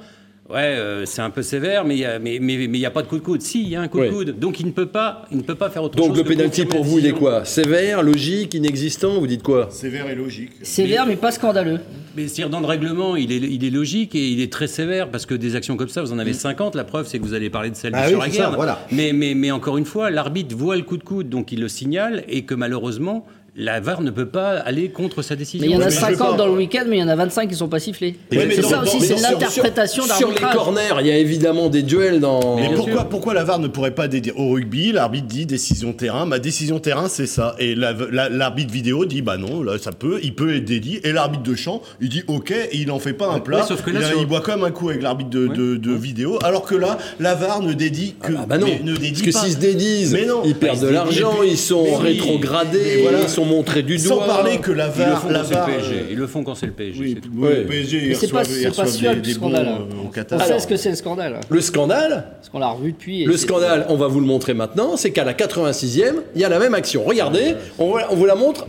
[0.52, 2.87] ouais, euh, c'est un peu sévère, mais il n'y a, mais, mais, mais il y
[2.87, 3.42] a pas de coup de coude.
[3.42, 4.38] Si, il y a un coup de coude.
[4.38, 6.29] Donc il ne peut pas, il ne peut pas faire autre Donc chose le que
[6.29, 7.44] pénalty pour vous, il est quoi?
[7.44, 9.18] Sévère, logique, inexistant?
[9.18, 9.68] Vous dites quoi?
[9.70, 10.53] Sévère et logique.
[10.62, 11.81] Sévère, mais pas scandaleux.
[12.16, 15.11] Mais c'est-à-dire, dans le règlement, il est, il est logique et il est très sévère
[15.11, 16.75] parce que des actions comme ça, vous en avez 50.
[16.75, 18.85] La preuve, c'est que vous allez parler de celle Ah oui, ça, voilà.
[18.90, 21.68] mais, mais, mais encore une fois, l'arbitre voit le coup de coude, donc il le
[21.68, 23.25] signale et que malheureusement,
[23.57, 25.67] la VAR ne peut pas aller contre sa décision.
[25.67, 27.01] Mais il y en a mais je veux 50 pas- dans le week-end, mais il
[27.01, 28.17] y en a 25 qui ne sont pas sifflés.
[28.33, 30.55] Ouais, c'est ça aussi, c'est l'interprétation Sur les d'arbitrage.
[30.55, 32.57] corners, il y a évidemment des duels dans.
[32.57, 36.27] Mais pourquoi, pourquoi la VAR ne pourrait pas dire au rugby, l'arbitre dit décision terrain,
[36.27, 39.93] ma décision terrain c'est ça, et la- la- l'arbitre vidéo dit bah non, là ça
[39.93, 42.99] peut, il peut être dédié, et l'arbitre de champ il dit ok, et il en
[42.99, 44.65] fait pas un plat, ouais, sauf que là, il, a- sur- il boit quand même
[44.65, 48.15] un coup avec l'arbitre de, de- de vidéo, alors que là la VAR ne dédie
[48.23, 50.43] que, Ah bah non, mais ne dédie parce que s'ils se dédisent, Mais non.
[50.45, 53.29] ils Bah, perdent ils de l'argent, ils sont rétrogradés, voilà.
[53.40, 54.16] Sont montrés du doigt.
[54.20, 55.94] Sans parler que la Ils le VAR, font la quand c'est le VAR, PSG.
[55.94, 57.00] euh, Ils le font quand c'est le PSG.
[57.00, 57.29] oui, c'est tout.
[57.35, 59.68] oui, le PSG Mais ils c'est pas, pas reçoivent sûr des, du des bons scandale.
[59.68, 61.40] euh, On sait ce que c'est le scandale.
[61.48, 63.24] Le scandale, Parce qu'on l'a revu depuis.
[63.24, 66.48] le scandale, on va vous le montrer maintenant, c'est qu'à la 86e, il y a
[66.48, 67.05] la même action.
[67.05, 68.66] Regardez, on, vous la montre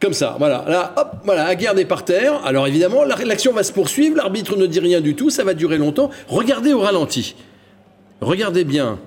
[0.00, 0.34] comme ça.
[0.38, 2.40] Voilà, là, hop, voilà, Aguerd est par terre.
[2.44, 5.54] Alors évidemment, la- l'action va se poursuivre, l'arbitre ne dit rien du tout, ça va
[5.54, 6.10] durer longtemps.
[6.28, 7.34] Regardez au ralenti.
[8.20, 8.98] Regardez bien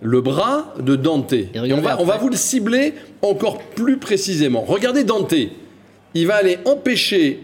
[0.00, 1.32] le bras de Dante.
[1.32, 4.62] Et on, va, on va vous le cibler encore plus précisément.
[4.62, 5.34] Regardez Dante.
[6.14, 7.42] Il va aller empêcher,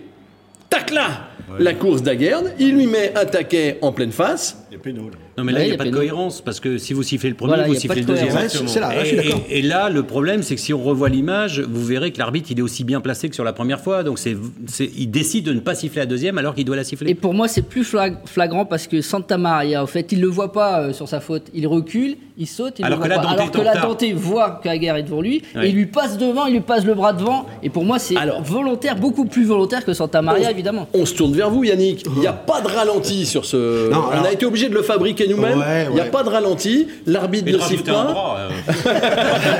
[0.70, 2.52] tac là, la course d'Aguerd.
[2.58, 4.61] Il lui met un taquet en pleine face.
[4.72, 5.16] Il y a péno, là.
[5.36, 7.02] Non, mais là, Ouais, il n'y a a pas de cohérence parce que si vous
[7.02, 8.28] sifflez le premier, Voilà, vous sifflez le deuxième.
[8.30, 8.54] cohérence.
[8.58, 9.40] Ouais, c'est là, là, je suis Et- d'accord.
[9.50, 12.48] Et, et là, le problème, c'est que si on revoit l'image, vous verrez que l'arbitre,
[12.52, 14.02] il est aussi bien placé que sur la première fois.
[14.02, 14.34] Donc, c'est,
[14.66, 17.10] c'est- il décide de ne pas siffler la deuxième alors qu'il doit la siffler.
[17.10, 20.28] Et pour moi, c'est plus flag- flagrant parce que Santa Maria, en fait, il le
[20.28, 21.48] voit pas euh, sur sa faute.
[21.52, 23.22] Il recule, il saute, il Alors le que voit pas.
[23.28, 23.88] Dante Alors que retard.
[23.88, 25.66] Dante voit qu'Aguerre est devant lui Ouais.
[25.66, 27.44] et il lui passe devant, il lui passe le bras devant.
[27.62, 30.88] Et pour moi, c'est Alors- volontaire, beaucoup plus volontaire que Santa Maria, évidemment.
[30.94, 32.06] On se tourne vers vous, Yannick.
[32.16, 33.90] Il n'y a pas de ralenti sur ce.
[33.92, 35.58] Non, on a été obligé de le fabriquer nous-mêmes.
[35.58, 36.10] Ouais, Il n'y a ouais.
[36.10, 36.88] pas de ralenti.
[37.06, 38.36] L'arbitre ne siffle pas.
[38.38, 38.48] euh,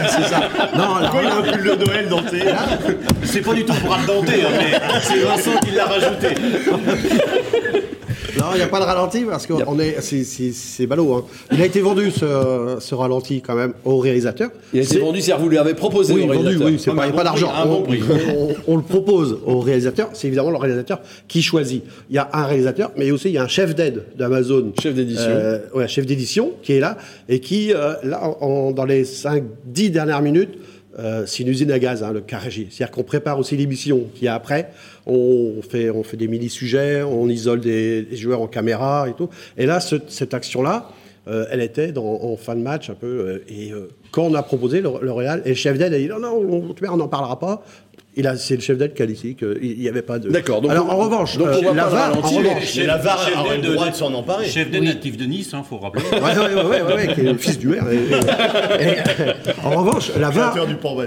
[0.09, 0.41] C'est ça.
[0.77, 2.43] Non, Pourquoi il a un pull de Noël denté
[3.25, 6.29] C'est pas du tout pour Aldenté, hein, mais c'est Vincent qui l'a rajouté.
[8.39, 11.13] Non, il n'y a pas de ralenti parce que on est, c'est, c'est, c'est ballot.
[11.15, 11.25] Hein.
[11.53, 14.51] Il a été vendu ce, ce ralenti quand même au réalisateur.
[14.73, 16.95] Il a été vendu, c'est-à-dire vous lui avez proposé Oui, au vendu, oui, c'est Ah,
[16.95, 17.49] pas, a pas bon d'argent.
[17.49, 17.85] prix, Un bon
[18.37, 20.09] On, on- on le propose au réalisateur.
[20.15, 21.83] C'est évidemment le réalisateur qui choisit.
[22.11, 24.73] Il y a un réalisateur, mais aussi il y a un chef d'aide d'Amazon.
[24.83, 25.25] Chef d'édition.
[25.29, 26.97] Euh, ouais, chef d'édition qui est là
[27.29, 30.55] et qui, euh, là, en- dans les 5-10 dernières minutes,
[30.99, 32.69] euh, c'est une usine à gaz, hein, le Carrégie.
[32.71, 34.71] C'est-à-dire qu'on prépare aussi l'émission qui est après.
[35.07, 39.29] On fait, des mini-sujets, on isole des, joueurs en caméra et tout.
[39.57, 40.91] Et là, ce- cette action-là,
[41.29, 43.07] euh, elle était dans, en fin de match un peu.
[43.07, 43.73] euh, et
[44.11, 46.35] quand on a proposé, le, le Real, et le chef d'aide a dit non, non,
[46.37, 47.65] on on n'en parlera pas.
[48.15, 50.29] Et là, c'est le chef d'aide qui a dit qu'il n'y avait pas de.
[50.29, 52.77] D'accord, donc Alors on- en revanche, donc on euh, la VAR, en revanche.
[52.77, 54.47] La VAR aurait le de- droit de s'en emparer.
[54.47, 56.05] Chef d'aide natif de Nice, hein, faut rappeler.
[56.13, 57.85] Ouais, ouais, ouais, qui est le fils du maire.
[57.91, 57.97] Et-
[58.85, 58.97] et- et-
[59.65, 60.55] en revanche, la VAR,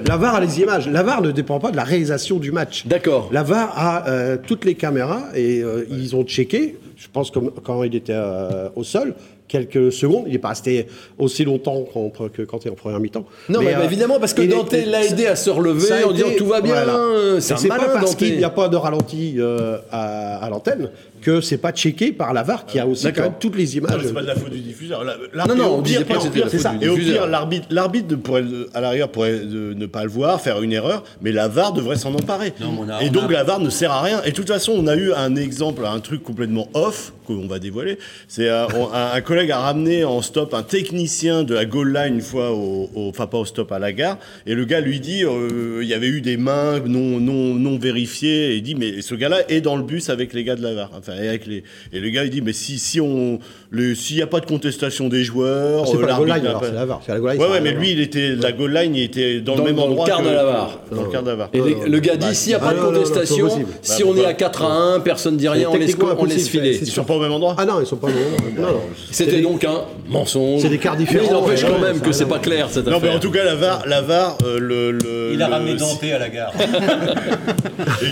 [0.07, 0.87] la VAR a les images.
[0.89, 2.87] La VAR ne dépend pas de la réalisation du match.
[2.87, 3.29] D'accord.
[3.31, 6.77] La VAR a euh, toutes les caméras et euh, ils ont checké.
[6.97, 9.13] Je pense que quand il était euh, au sol,
[9.47, 10.87] quelques secondes, il n'est pas resté
[11.19, 11.85] aussi longtemps
[12.33, 13.25] que quand il est en première mi-temps.
[13.49, 16.47] Non, mais, euh, évidemment, parce que Dante l'a aidé à se relever en disant tout
[16.47, 16.73] va bien.
[16.73, 16.95] voilà.
[16.95, 20.89] euh, C'est pas parce qu'il n'y a pas de ralenti euh, à, à l'antenne
[21.25, 23.71] que c'est pas checké par la VAR qui a aussi quand même toutes les Non,
[23.87, 24.01] images.
[24.05, 25.03] c'est pas de la faute du diffuseur.
[25.47, 28.15] Non, non, on disait pire- pas que c'était la faute Et au pire, l'arbitre, l'arbitre
[28.17, 28.43] pourrait,
[28.75, 31.95] à l'arrière, pourrait de- ne pas le voir, faire une erreur, mais la VAR devrait
[31.95, 32.49] s'en emparer.
[32.49, 34.21] Et on donc a- la VAR ne sert à rien.
[34.23, 37.57] Et de toute façon, on a eu un exemple, un truc complètement off qu'on va
[37.57, 37.97] dévoiler.
[38.27, 42.13] C'est euh, un, un collègue a ramené en stop un technicien de la goal line
[42.15, 44.99] une fois, au, au- enfin pas au stop à la gare, et le gars lui
[44.99, 48.75] dit, euh, il y avait eu des mains non non non vérifiées, et il dit
[48.75, 50.91] mais ce gars-là est dans le bus avec les gars de la VAR.
[50.95, 54.15] Enfin et avec les et le gars il dit mais si si on le s'il
[54.17, 56.67] n'y a pas de contestation des joueurs, C'est euh, pas la goal line, alors, pas-
[56.67, 57.01] c'est la VAR.
[57.05, 59.41] C'est la goal line, Ouais, ouais, mais lui, il était, la goal line, il était
[59.41, 60.79] dans, Dans- le même dans le endroit quart que- de la VAR.
[60.91, 61.49] Dans le quart de la VAR.
[61.53, 63.49] Et les- le gars dit s'il n'y a Ah pas de non, non, non, contestation,
[63.81, 66.47] si Bah, on est à 4 à 1, personne dit rien, on laisse, on laisse
[66.47, 66.77] filer.
[66.81, 68.07] Ils sont pas au même endroit Ah non, ils sont pas.
[68.07, 68.13] Non,
[68.61, 68.79] non, non.
[69.11, 70.61] C'était donc un mensonge.
[70.61, 71.23] C'est des quarts différents.
[71.23, 73.15] Mais il n'empêche Ouais, quand même que c'est pas clair cette Non, mais affaire.
[73.15, 76.29] en tout cas, la VAR, la VAR euh, le, Il a ramené Dante à la
[76.29, 76.53] gare.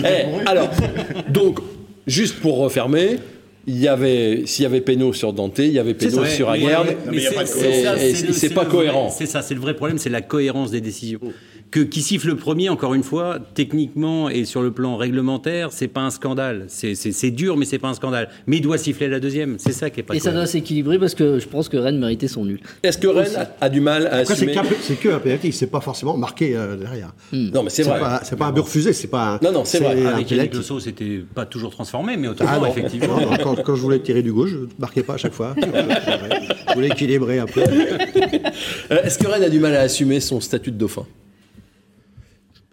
[0.04, 0.68] Eh, alors,
[1.28, 1.58] donc,
[2.06, 3.18] juste pour refermer,
[3.66, 6.86] il y avait, s'il y avait péno sur Dante, il y avait péno sur Aguerd.
[8.32, 9.10] c'est- pas cohérent.
[9.10, 11.20] C'est ça, c'est le vrai problème, c'est la cohérence des décisions.
[11.70, 15.88] Que qui siffle le premier, encore une fois, techniquement et sur le plan réglementaire, c'est
[15.88, 16.66] pas un scandale.
[16.68, 18.28] C'est- dur, mais c'est pas un scandale.
[18.46, 19.56] Mais il doit siffler la deuxième.
[19.58, 21.98] C'est ça qui est pas Et ça doit s'équilibrer parce que je pense que Rennes
[21.98, 22.60] méritait son nul.
[22.84, 25.66] Est-ce que Rennes a, a du mal à Après, assumer c'est que un penalty, c'est
[25.66, 27.12] pas forcément marqué euh, derrière.
[27.32, 27.98] Non, mais c'est vrai.
[27.98, 29.34] pas, c'est pas un beurre fusé, c'est pas.
[29.34, 30.06] un- Non, non, c'est vrai.
[30.06, 30.54] Avec Yannick.
[30.54, 33.20] Le Sceau, c'était pas toujours transformé, mais Ah autrement, non, effectivement.
[33.20, 35.32] non, non, quand, quand je voulais tirer du gauche, je ne marquais pas à chaque
[35.34, 35.56] fois.
[35.58, 37.62] je voulais équilibrer un peu.
[38.90, 41.04] Euh, Est-ce que Rennes a du mal à assumer son statut de dauphin?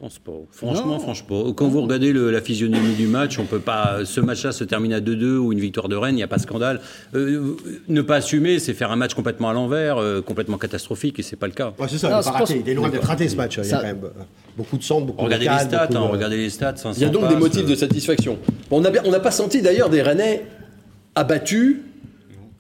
[0.02, 0.32] Pense pas.
[0.52, 1.54] Franchement, franchement.
[1.54, 4.00] Quand vous regardez le- la physionomie du match, on peut pas.
[4.04, 6.38] Ce match-là se termine à 2-2 ou une victoire de Rennes, il n'y a pas
[6.38, 6.82] de scandale.
[7.14, 7.56] Euh,
[7.88, 11.36] ne pas assumer, c'est faire un match complètement à l'envers, euh, complètement catastrophique, et c'est
[11.36, 11.74] pas le cas.
[11.78, 12.62] Ouais, c'est ça, Non, il est pas pense- raté.
[12.66, 13.58] Il est loin d'être raté ce match.
[13.58, 14.10] Il y a Ça- quand même euh,
[14.58, 16.76] beaucoup de centres, beaucoup Regardez de les calme, stats, beaucoup hein, de- regardez les stats.
[16.76, 18.38] 500 Il y a donc des motifs de euh, satisfaction.
[18.72, 20.46] N'a on n'a pas senti d'ailleurs des Rennais
[21.16, 21.78] abattus,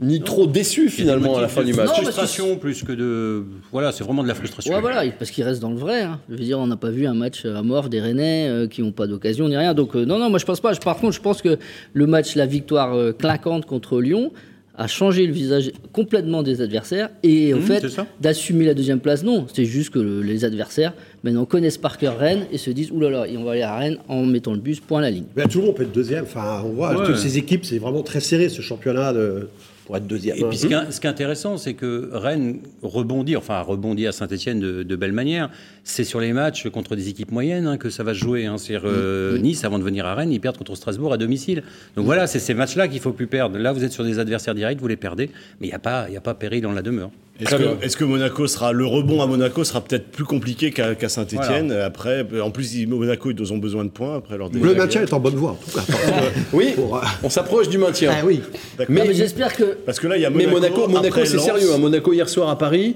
[0.01, 1.87] ni trop déçus finalement à la fin du match.
[1.89, 3.43] Non, frustration plus que de.
[3.71, 4.73] Voilà, c'est vraiment de la frustration.
[4.73, 6.01] Ouais, voilà, parce qu'il reste dans le vrai.
[6.01, 6.19] hein.
[6.29, 8.81] Je veux dire, on n'a pas vu un match à mort des Rennais euh, qui
[8.81, 9.73] n'ont pas d'occasion ni rien.
[9.73, 10.73] Donc, euh, non, non, moi je pense pas.
[10.73, 11.57] Je- Par contre, je pense que
[11.93, 14.31] le match, la victoire euh, claquante contre Lyon,
[14.77, 17.85] a changé le visage complètement des adversaires et au Mmh, fait
[18.21, 19.21] d'assumer la deuxième place.
[19.21, 22.89] Non, c'est juste que le- les adversaires maintenant connaissent par cœur Rennes et se disent
[22.89, 25.25] oulala, et on va aller à Rennes en mettant le bus point à la ligne.
[25.35, 26.23] Mais tout le monde peut être deuxième.
[26.23, 27.05] Enfin, on voit Ouais.
[27.05, 29.49] toutes ces équipes, c'est vraiment très serré ce championnat de...
[29.91, 30.37] pour être deuxième.
[30.37, 33.61] Et puis ce qui, est, ce qui est intéressant, c'est que Rennes rebondit, enfin a
[33.61, 35.49] rebondi à Saint-Etienne de, de belle manière.
[35.83, 38.45] C'est sur les matchs contre des équipes moyennes hein, que ça va se jouer.
[38.45, 38.57] Hein.
[38.57, 41.63] C'est-à-dire, euh, Nice, avant de venir à Rennes, ils perdent contre Strasbourg à domicile.
[41.97, 43.57] Donc voilà, c'est ces matchs-là qu'il faut plus perdre.
[43.57, 46.09] Là, vous êtes sur des adversaires directs, vous les perdez, mais il n'y a, pas-
[46.09, 47.11] y a pas péril dans la demeure.
[47.41, 52.25] Est-ce que, Monaco sera le rebond à Monaco sera peut-être plus compliqué qu'à Saint-Etienne après
[52.41, 54.77] en plus ils- Monaco ils ont besoin de points après leur Le défaite.
[54.77, 55.81] maintien est en bonne voie, en tout cas.
[55.81, 55.93] que
[56.53, 58.11] Oui, pour, euh, on s'approche du maintien.
[58.13, 58.41] Ah oui.
[58.89, 61.39] Mais- mais j'espère que parce que là il y a Mais Monaco Monaco, Monaco c'est
[61.39, 61.73] sérieux.
[61.73, 61.77] hein.
[61.77, 62.95] Monaco hier soir à Paris,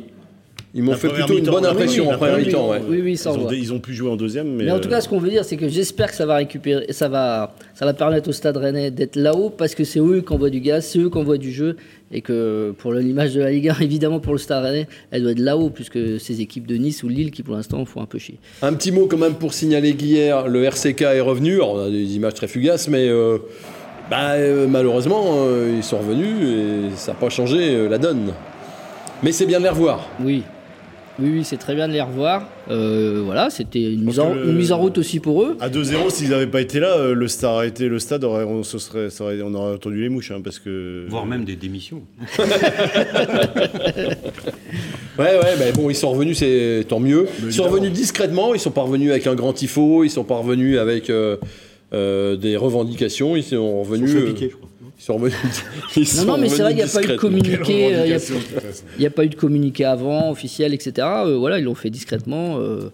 [0.76, 2.70] ils m'ont fait plutôt une bonne impression en première mi-temps.
[2.70, 2.82] ouais.
[2.88, 3.56] Oui, oui, ça, ils, on ont, voit.
[3.56, 5.30] ils ont pu jouer en deuxième mais, Mais en tout euh, cas, ce qu'on veut
[5.30, 8.58] dire, c'est que j'espère que ça va récupérer, ça va, ça va permettre au Stade
[8.58, 11.38] Rennais d'être là-haut parce que c'est eux qui envoient du gaz, c'est eux qui envoient
[11.38, 11.78] du jeu
[12.12, 15.32] et que pour l'image de la Ligue 1, évidemment pour le Stade Rennais, elle doit
[15.32, 18.20] être là-haut puisque ces équipes de Nice ou Lille qui pour l'instant font un peu
[18.20, 18.38] chier.
[18.62, 21.56] Un petit mot quand même pour signaler qu'hier, le RCK est revenu.
[21.56, 23.38] Alors, on a des images très fugaces, mais euh,
[24.10, 28.34] bah, euh, malheureusement, euh, ils sont revenus et ça n'a pas changé euh, la donne.
[29.24, 30.08] Mais c'est bien de les revoir.
[30.20, 30.44] Oui.
[31.18, 32.50] Oui, oui, c'est très bien de les revoir.
[32.70, 35.56] Euh, voilà, c'était une, mise en- que le- une mise en route aussi pour eux.
[35.62, 38.44] À 2-0, s'ils n'avaient pas été là, euh, le, stade aurait été, le stade, aurait,
[38.44, 40.32] on, se serait, ça aurait- on aurait entendu les mouches.
[40.32, 41.06] hein, parce que...
[41.08, 42.02] Voire même des démissions.
[45.18, 47.28] Ouais, ouais, mais bon, ils sont revenus, c'est tant mieux.
[47.42, 50.36] Ils sont revenus discrètement, ils sont pas revenus avec un grand tifo, ils sont pas
[50.36, 51.38] revenus avec euh,
[51.94, 54.10] euh, des revendications, ils sont revenus.
[54.12, 54.70] Ils sont euh, piquer, je crois.
[54.98, 55.34] Ils sont revenus.
[55.96, 57.96] ils Non, sont non, mais c'est vrai, il n'y a pas eu de communiqué.
[57.96, 58.06] euh,
[58.98, 61.08] Il n'y a, pas eu de communiqué avant, officiel, etc.
[61.26, 62.58] Euh, voilà, ils l'ont fait discrètement.
[62.60, 62.90] euh,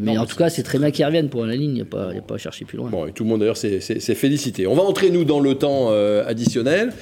[0.00, 1.70] mais en tout cas, c'est très bien qu'ils reviennent pour la ligne.
[1.70, 2.88] Il n'y a, pas- il y a pas à chercher plus loin.
[2.88, 4.68] Bon, et tout le monde d'ailleurs s'est félicité.
[4.68, 6.92] On va entrer nous dans le temps euh, additionnel.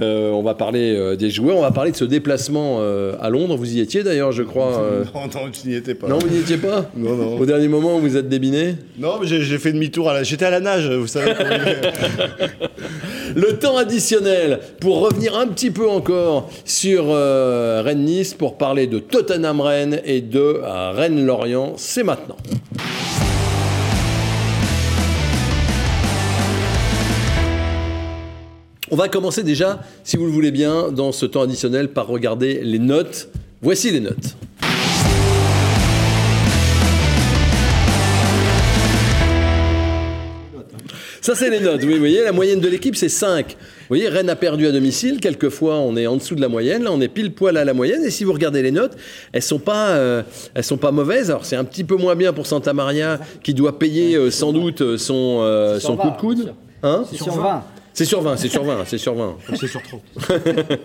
[0.00, 3.28] Euh, on va parler euh, des joueurs, on va parler de ce déplacement euh, à
[3.28, 3.56] Londres.
[3.56, 4.78] Vous y étiez d'ailleurs, je crois.
[4.82, 5.04] euh.
[5.14, 6.08] Non, non, tu n'y étais pas.
[6.08, 7.36] Non, vous n'y étiez pas Non, non.
[7.38, 10.08] Au dernier moment, vous êtes débiné Non, mais j'ai fait demi-tour.
[10.08, 11.32] à la- J'étais à la nage, vous savez.
[13.34, 18.98] Le temps additionnel pour revenir un petit peu encore sur euh, Rennes-Nice pour parler de
[18.98, 21.74] Tottenham-Rennes et de euh, Rennes-Lorient.
[21.76, 22.36] C'est maintenant.
[28.90, 32.60] On va commencer déjà, si vous le voulez bien, dans ce temps additionnel par regarder
[32.62, 33.28] les notes.
[33.60, 34.36] Voici les notes.
[41.20, 41.80] Ça, c'est les notes.
[41.82, 43.46] Oui, vous voyez, la moyenne de l'équipe, c'est 5.
[43.48, 43.56] Vous
[43.88, 45.18] voyez, Rennes a perdu à domicile.
[45.20, 46.84] Quelquefois, on est en dessous de la moyenne.
[46.84, 48.04] Là, on est pile poil à la moyenne.
[48.04, 48.96] Et si vous regardez les notes,
[49.32, 50.22] elles sont pas, euh,
[50.54, 51.30] elles sont pas mauvaises.
[51.30, 54.52] Alors, c'est un petit peu moins bien pour Santa Maria, qui doit payer euh, sans
[54.52, 56.54] doute euh, son, euh, son coup 20, de coude.
[56.82, 57.64] Hein C'est sur 20.
[57.92, 59.36] c'est sur 20, c'est sur 20, c'est sur 20.
[59.54, 60.00] C'est sur 30.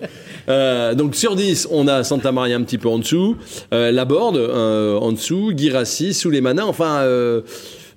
[0.50, 3.38] Euh, donc sur 10, on a Santa Maria un petit peu en dessous,
[3.74, 7.44] euh, Laborde euh, en dessous, Girassi, Souleymana, enfin euh,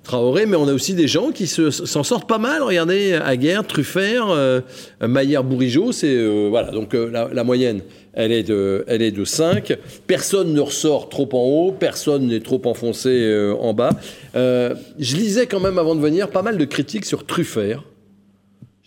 [0.07, 2.63] Traoré, mais on a aussi des gens qui se- s'en sortent pas mal.
[2.63, 4.61] Regardez, Aguerre, Truffert, euh,
[5.01, 5.43] Maillard,
[5.91, 6.71] c'est euh, voilà.
[6.71, 7.81] Donc euh, la, la moyenne,
[8.13, 9.75] elle est de, elle est de 5.
[10.07, 13.89] Personne ne ressort trop en haut, personne n'est trop enfoncé euh, en bas.
[14.37, 17.83] Euh, je lisais quand même avant de venir pas mal de critiques sur Truffert.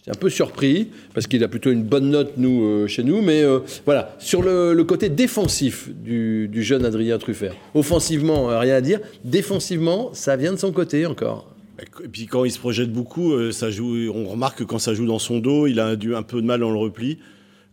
[0.00, 3.20] J'étais un peu surpris parce qu'il a plutôt une bonne note nous euh, chez nous,
[3.20, 7.54] mais euh, voilà sur le, côté défensif du, jeune Adrien Truffert.
[7.74, 9.00] Offensivement, euh, rien à dire.
[9.24, 11.54] Défensivement, ça vient de son côté encore.
[12.02, 15.06] Et puis quand il se projette beaucoup, ça joue, on remarque que quand ça joue
[15.06, 17.18] dans son dos, il a un peu de mal dans le repli.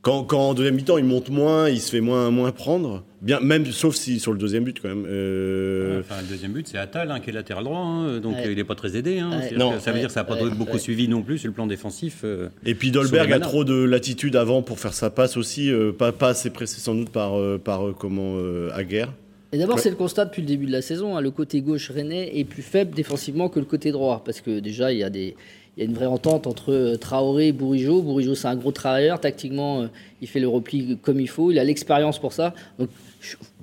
[0.03, 3.03] Quand, quand en deuxième mi-temps, il monte moins, il se fait moins, moins prendre.
[3.21, 5.05] Bien, même, sauf si sur le deuxième but quand même.
[5.07, 8.45] Euh, Enfin, le deuxième but, c'est Attal hein, qui est latéral droit, hein, donc Ouais.
[8.47, 9.19] euh, il n'est pas très aidé.
[9.19, 9.31] hein.
[9.31, 9.57] Ouais.
[9.57, 9.73] Non.
[9.73, 10.79] que ça veut dire que ça n'a pas Ouais, beaucoup ouais.
[10.79, 12.21] suivi non plus sur le plan défensif.
[12.23, 12.47] euh.
[12.65, 16.11] Et puis Dolberg a trop de latitude avant pour faire sa passe aussi, euh, pas,
[16.13, 19.11] pas assez pressé sans doute par, euh, par euh, comment euh, Aguerre.
[19.51, 19.81] Et d'abord, Ouais.
[19.81, 21.17] c'est le constat depuis le début de la saison.
[21.17, 21.21] hein.
[21.21, 24.21] Le côté gauche rennais est plus faible défensivement que le côté droit.
[24.23, 25.35] Parce que déjà, il y a, des,
[25.77, 28.01] il y a une vraie entente entre euh, Traoré et Bourigeau.
[28.01, 29.19] Bourigeau, c'est un gros travailleur.
[29.19, 29.87] Tactiquement, euh,
[30.21, 31.51] il fait le repli comme il faut.
[31.51, 32.55] Il a l'expérience pour ça.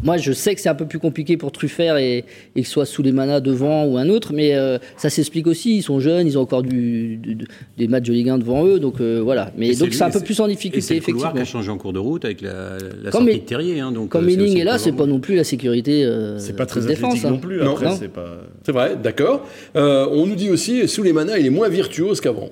[0.02, 2.24] Moi, je sais que c'est un peu plus compliqué pour Truffert et,
[2.56, 4.32] et que ce soit Souleymana devant ou un autre.
[4.32, 5.76] Mais euh, ça s'explique aussi.
[5.76, 6.26] Ils sont jeunes.
[6.26, 7.46] Ils ont encore du, du- du-
[7.78, 8.78] des matchs de Ligue 1 devant eux.
[8.78, 9.50] Donc, euh, voilà.
[9.56, 11.40] Mais Et donc, c'est un peu plus en Et c'est difficulté, le couloir qui effectivement.
[11.40, 13.80] a changé en cours de route avec la, la Comme sortie il- de Terrier.
[13.80, 16.04] hein, donc, Comme euh, Milling aussi est là, c'est pas non plus la sécurité.
[16.04, 17.30] euh, C'est pas très de défense, athlétique hein.
[17.30, 17.58] non plus.
[17.58, 17.72] Non.
[17.72, 17.96] Après, Non.
[17.98, 18.42] c'est pas.
[18.64, 19.46] C'est vrai, d'accord.
[19.76, 22.50] Euh, on nous dit aussi, Souleymana, il est moins virtuose qu'avant.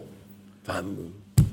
[0.67, 0.83] Enfin,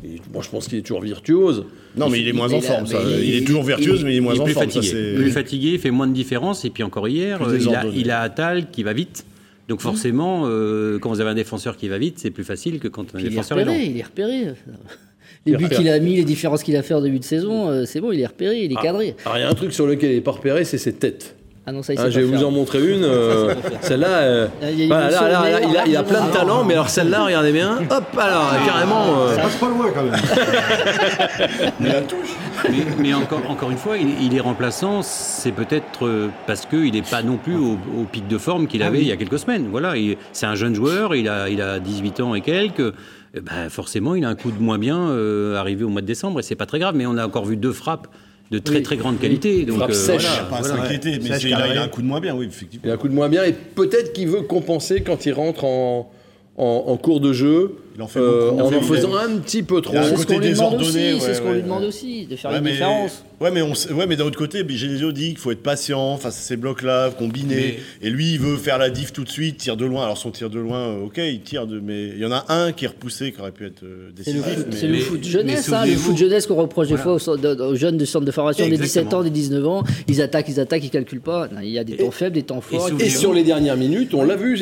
[0.03, 1.65] il- moi je pense qu'il est toujours virtuose.
[1.97, 2.87] Non, mais il est moins il en est là, forme.
[2.87, 2.99] ça.
[3.19, 4.69] Il, il- est toujours vertueuse, il- mais il est moins Il est en plus forme.
[4.69, 4.91] ça, fatigué.
[4.93, 6.65] c'est- plus fatigué, il fait moins de différence.
[6.65, 9.25] Et puis encore hier, Plus euh, il, a, il a Attal qui va vite.
[9.67, 12.87] Donc forcément, euh, quand vous avez un défenseur qui va vite, c'est plus facile que
[12.87, 13.71] quand un Puis il est défenseur est lent.
[13.73, 14.31] repéré, il est repéré.
[15.45, 15.83] Les Il buts repéré.
[15.83, 18.11] qu'il a mis, les différences qu'il a fait en début de saison, euh, c'est bon,
[18.11, 19.15] il est repéré, il est cadré.
[19.25, 21.35] Alors il y a un truc sur lequel il n'est pas repéré, c'est ses têtes.
[21.69, 22.47] Ah non, ça, il sait je vais vous faire.
[22.47, 23.03] en montrer une.
[23.03, 25.77] euh, celle-là, euh, Là, il y a une voilà, là, émotion, là, là, mais il,
[25.77, 26.31] a, il a largement plein de avant.
[26.39, 27.77] talent, mais alors celle-là, regardez bien.
[27.91, 29.03] Hop, alors carrément.
[29.19, 30.15] euh, Ça passe pas loin quand même.
[31.79, 36.91] Mais, mais encore, encore une fois, il, il est remplaçant, c'est peut-être euh, parce qu'il
[36.93, 39.39] n'est pas non plus au, au pic de forme qu'il avait il y a quelques
[39.39, 39.67] semaines.
[39.71, 42.93] Voilà, il- c'est un jeune joueur, il a, il a 18 ans et quelques.
[43.35, 46.07] Eh ben, forcément, il a un coup de moins bien euh, arrivé au mois de
[46.07, 46.95] décembre et c'est pas très grave.
[46.95, 48.07] Mais on a encore vu deux frappes
[48.51, 48.83] de très Oui.
[48.83, 49.63] très grande qualité.
[49.65, 50.23] Donc, Frappe euh, sèche.
[50.27, 50.75] voilà, Pas à voilà.
[50.83, 52.89] s'inquiéter, mais il a, il a un coup de moins bien, oui, il effectivement.
[52.89, 56.11] a un coup de moins bien et peut-être qu'il veut compenser quand il rentre en,
[56.57, 58.61] en, en cours de jeu Il en fait euh, beaucoup.
[58.63, 59.93] en Il en en fait- faisant un petit peu trop.
[60.01, 61.83] C'est ce côté qu'on lui demande aussi, désordonné, c'est ouais, ce qu'on ouais, lui demande
[61.83, 63.25] aussi, de faire Ouais, une mais, différence.
[63.41, 66.37] ouais, mais, on ouais, mais d'un autre côté, Genesio dit qu'il faut être patient face
[66.37, 67.79] à ces blocs-là, combinés.
[68.01, 70.05] Et lui, il veut faire la diff tout de suite, tir de loin.
[70.05, 71.81] Alors son tir de loin, euh, ok, il tire de.
[71.81, 74.31] Mais il y en a un qui est repoussé, qui aurait pu être euh, C'est
[74.31, 74.65] le, décisif.
[74.71, 78.05] c'est le foot jeunesse, hein, le foot jeunesse qu'on reproche des fois aux, jeunes de
[78.05, 79.19] centre de formation des 17 Exactement.
[79.19, 79.83] ans, des 19 ans.
[80.07, 81.49] Ils attaquent, ils attaquent, ils calculent pas.
[81.49, 82.89] Non, Il y a des temps faibles, des temps forts.
[83.01, 84.57] Et sur les dernières minutes, on l'a vu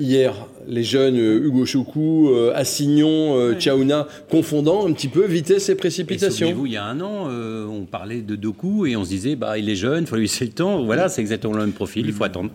[0.00, 5.72] hier, les jeunes Hugo Choukou, euh, Assignon, euh, Tchaouna, confondant un petit peu vitesse et
[5.72, 6.30] Et précipitation.
[6.48, 9.36] souvenez-vous, il y a un an, euh, on parlait de Doku et on se disait,
[9.36, 10.84] bah, il est jeune, il faut lui laisser le temps.
[10.84, 12.50] Voilà, c'est exactement le même profil, il faut attendre.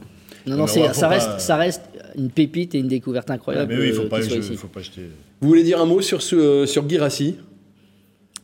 [0.48, 1.84] Non, non, ça, pas- reste, ça reste
[2.18, 3.74] une pépite et une découverte incroyable.
[3.74, 5.02] Mais oui, il faut euh, pas, je- faut pas jeter.
[5.40, 7.36] Vous voulez dire un mot sur, ce, sur Guirassi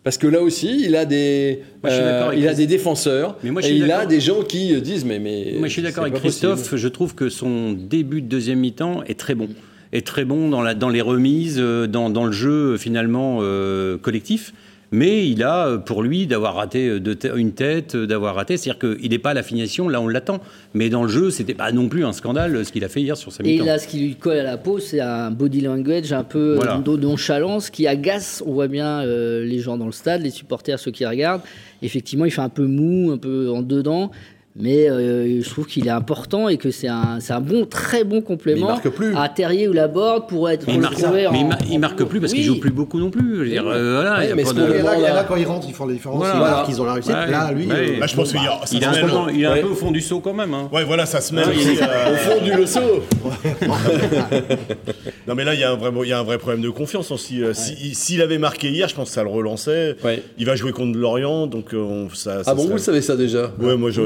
[0.04, 1.92] Parce que là aussi, il a des, Moi,
[2.36, 5.56] il a des défenseurs Mais moi, et il a des gens qui disent mais mais.
[5.58, 6.60] Moi, je suis d'accord avec Christophe.
[6.60, 6.78] possible.
[6.78, 9.50] Je trouve que son début de deuxième mi-temps est très bon.
[9.98, 13.40] Est très bon dans, la, dans les remises, euh, dans, dans le jeu euh, finalement
[13.42, 14.54] euh, collectif.
[14.92, 16.98] Mais il a, pour lui, d'avoir raté
[17.36, 18.56] une tête, d'avoir raté.
[18.56, 20.40] C'est-à-dire qu'il n'est pas à la finition, là on l'attend.
[20.74, 23.18] Mais dans le jeu, c'était pas non plus un scandale ce qu'il a fait hier
[23.18, 23.66] sur sa Et mi-temps.
[23.66, 26.78] là, ce qui lui colle à la peau, c'est un body language un peu Voilà.
[26.78, 30.80] de nonchalance qui agace, on voit bien euh, les gens dans le stade, les supporters,
[30.80, 31.42] ceux qui regardent.
[31.82, 34.12] Effectivement, il fait un peu mou, un peu en dedans.
[34.60, 38.04] Mais euh, je trouve qu'il est important et que c'est un, c'est un bon, très
[38.04, 39.15] bon complément marque plus.
[39.15, 42.20] à Terrier ou Laborde pour être il marque, mais il en- mar- il marque plus
[42.20, 42.48] parce qu'il Oui.
[42.56, 43.36] joue plus beaucoup non plus.
[43.36, 45.93] Je veux dire, euh, voilà, mais ce de- là, quand ils rentrent, ils font la
[45.93, 46.17] différence.
[46.17, 46.34] Voilà.
[46.36, 47.12] Ils marquent, ils ont la réussite.
[47.13, 47.74] Ouais, là, lui, ouais.
[47.76, 49.43] euh, Bah, je pense bon, qu'il y a- ça il est se un, peu, il
[49.43, 49.62] est un Ouais.
[49.62, 50.54] peu au fond du seau quand même.
[50.56, 50.70] hein.
[50.74, 52.82] Ouais, voilà, ça se aussi, euh, Au fond du leçon.
[55.28, 56.70] Non, mais là, il y, a un vrai, il y a un vrai problème de
[56.70, 57.43] confiance aussi.
[57.43, 59.98] Euh, si- S'il avait marqué hier, je pense que ça le relançait.
[60.38, 61.76] Il va jouer contre Lorient, donc
[62.13, 62.41] ça.
[62.46, 63.52] Ah bon, vous le savez ça déjà?
[63.60, 64.02] Ouais, moi je.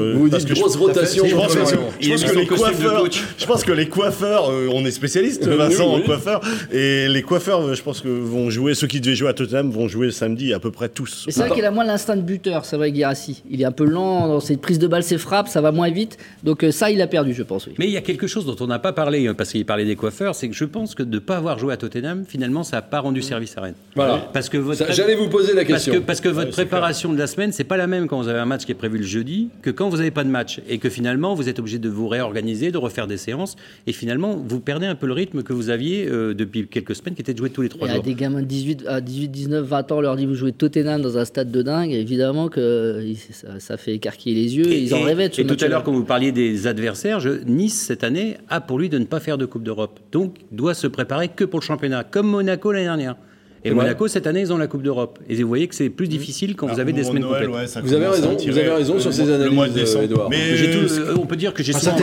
[0.48, 1.24] Parce grosse je- rotation.
[1.26, 1.52] Je pense
[2.00, 3.04] je pense que les coiffeurs,
[3.38, 6.00] je pense que les coiffeurs, euh, on est spécialistes Oui, Vincent oui.
[6.02, 6.40] en coiffeur,
[6.72, 9.88] et les coiffeurs, je pense que vont jouer, ceux qui devaient jouer à Tottenham vont
[9.88, 11.26] jouer samedi à peu près tous.
[11.28, 13.42] C'est vrai qu'il a moins l'instinct de buteur, c'est vrai, Guirassi.
[13.50, 15.90] Il est un peu lent dans ses prises de balles, ses frappes, ça va moins
[15.90, 16.18] vite.
[16.42, 17.66] Donc euh, ça, il a perdu, je pense.
[17.66, 17.74] Oui.
[17.78, 19.84] Mais il y a quelque chose dont on n'a pas parlé, hein, parce qu'il parlait
[19.84, 22.62] des coiffeurs, c'est que je pense que de ne pas avoir joué à Tottenham, finalement,
[22.62, 23.74] ça n'a pas rendu service à Rennes.
[23.96, 24.28] Voilà.
[24.32, 25.94] Parce que votre Ça, J'allais vous poser la parce question.
[25.94, 28.38] que, parce que votre préparation de la semaine, c'est pas la même quand vous avez
[28.38, 30.60] un match qui est prévu le jeudi que quand vous n'avez pas de match.
[30.68, 33.54] Et que finalement, vous êtes obligé de vous réorganiser, de refaire des séances.
[33.86, 37.14] Et finalement, vous perdez un peu le rythme que vous aviez euh, depuis quelques semaines,
[37.14, 38.02] qui était de jouer tous les trois Et à jours.
[38.02, 41.00] des gamins de 18, à 18, 19, 20 ans, on leur dit vous jouez Tottenham
[41.00, 41.92] dans un stade de dingue.
[41.92, 44.66] Évidemment que ça, ça fait écarquiller les yeux.
[44.72, 47.74] ils en rêvaient de et tout à l'heure, quand vous parliez des adversaires, je- Nice,
[47.86, 50.00] cette année, a pour lui de ne pas faire de Coupe d'Europe.
[50.10, 53.16] Donc, doit se préparer que pour le championnat, comme Monaco l'année dernière.
[53.64, 53.70] Et.
[53.70, 55.20] Monaco, cette année, ils ont la Coupe d'Europe.
[55.28, 57.74] Et vous voyez que c'est plus difficile quand vous avez des semaines Noël, complètes.
[57.76, 59.84] ouais, Vous avez à raison, vous avez raison sur ces mois- Le mois de analyses,
[59.90, 60.04] décembre.
[60.04, 60.30] Edouard.
[60.30, 60.36] Mais
[60.72, 61.96] tout- euh, on peut dire que j'ai Ah, souvent-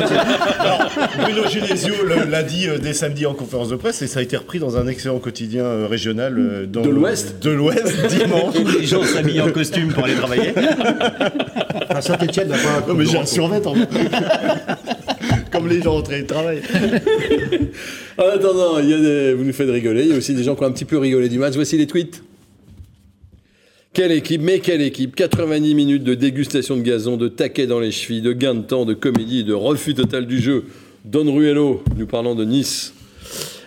[0.59, 0.89] Alors,
[1.21, 4.23] Bruno Genesio le- l'a dit euh, dès samedi en conférence de presse et ça a
[4.23, 8.55] été repris dans un excellent quotidien euh, régional euh, dans- De l'Ouest De l'Ouest, dimanche.
[8.79, 10.53] les gens s'habillent en costume pour aller travailler.
[11.89, 12.85] Enfin, Saint-Etienne n'a pas.
[12.87, 13.73] Non, mais j'ai un survêt en
[15.59, 16.61] Comme les gens en train de travail.
[18.17, 20.03] En attendant, il y a des- vous nous faites rigoler.
[20.03, 21.53] Il y a aussi des gens qui ont un petit peu rigolé du match.
[21.55, 22.23] Voici les tweets.
[23.93, 27.91] Quelle équipe, mais quelle équipe 90 minutes de dégustation de gazon, de taquet dans les
[27.91, 30.63] chevilles, de gain de temps, de comédie, de refus total du jeu.
[31.05, 32.93] Don Ruello, nous parlons de Nice.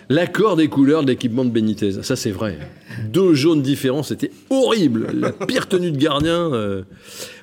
[0.09, 2.57] L'accord des couleurs de l'équipement de Benitez, ça c'est vrai.
[3.09, 5.07] Deux jaunes différents, c'était horrible.
[5.13, 6.53] La pire tenue de gardien.
[6.53, 6.83] euh.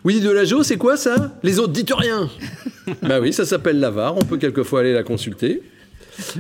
[0.05, 1.37] Willy Delageau, c'est quoi ça?
[1.43, 2.29] Les autres, rien.
[3.03, 5.63] bah oui, ça s'appelle la VAR, on peut quelquefois aller la consulter.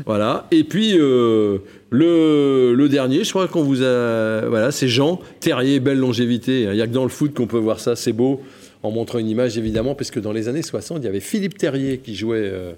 [0.06, 0.46] Voilà.
[0.50, 1.58] Et puis euh,
[1.90, 4.42] le, le dernier, je crois qu'on vous a.
[4.48, 6.62] Voilà, c'est Jean Terrier, belle longévité.
[6.62, 8.42] Il n'y a que dans le foot qu'on peut voir ça, c'est beau.
[8.82, 11.58] En montrant une image, évidemment, parce que dans les années 60, il y avait Philippe
[11.58, 12.72] Terrier qui jouait euh,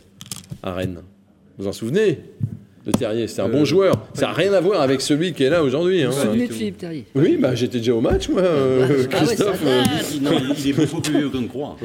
[0.62, 1.00] à Rennes.
[1.58, 2.18] Vous en souvenez?
[2.86, 3.94] De Terrier C'était un bon joueur.
[4.14, 6.02] Ça n'a rien à voir avec celui qui est là aujourd'hui.
[6.02, 6.10] hein.
[6.10, 9.20] Vous vous souvenez de Philippe Terrier Oui, bah, j'étais déjà au match, moi, euh, Ah
[9.20, 9.62] ouais, Christophe.
[9.62, 9.82] ça euh.
[10.20, 11.76] Non, il est beaucoup plus vieux qu'on ne croit.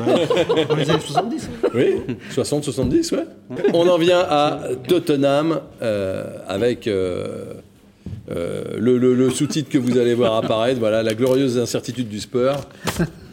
[0.67, 1.49] Dans les années 70.
[1.65, 1.69] hein.
[1.75, 1.95] Oui,
[2.35, 3.25] 60-70, ouais.
[3.73, 7.53] On en vient à Tottenham euh, avec euh,
[8.31, 10.79] euh, le, le- le sous-titre que vous allez voir apparaître.
[10.79, 12.61] Voilà, la glorieuse incertitude du sport.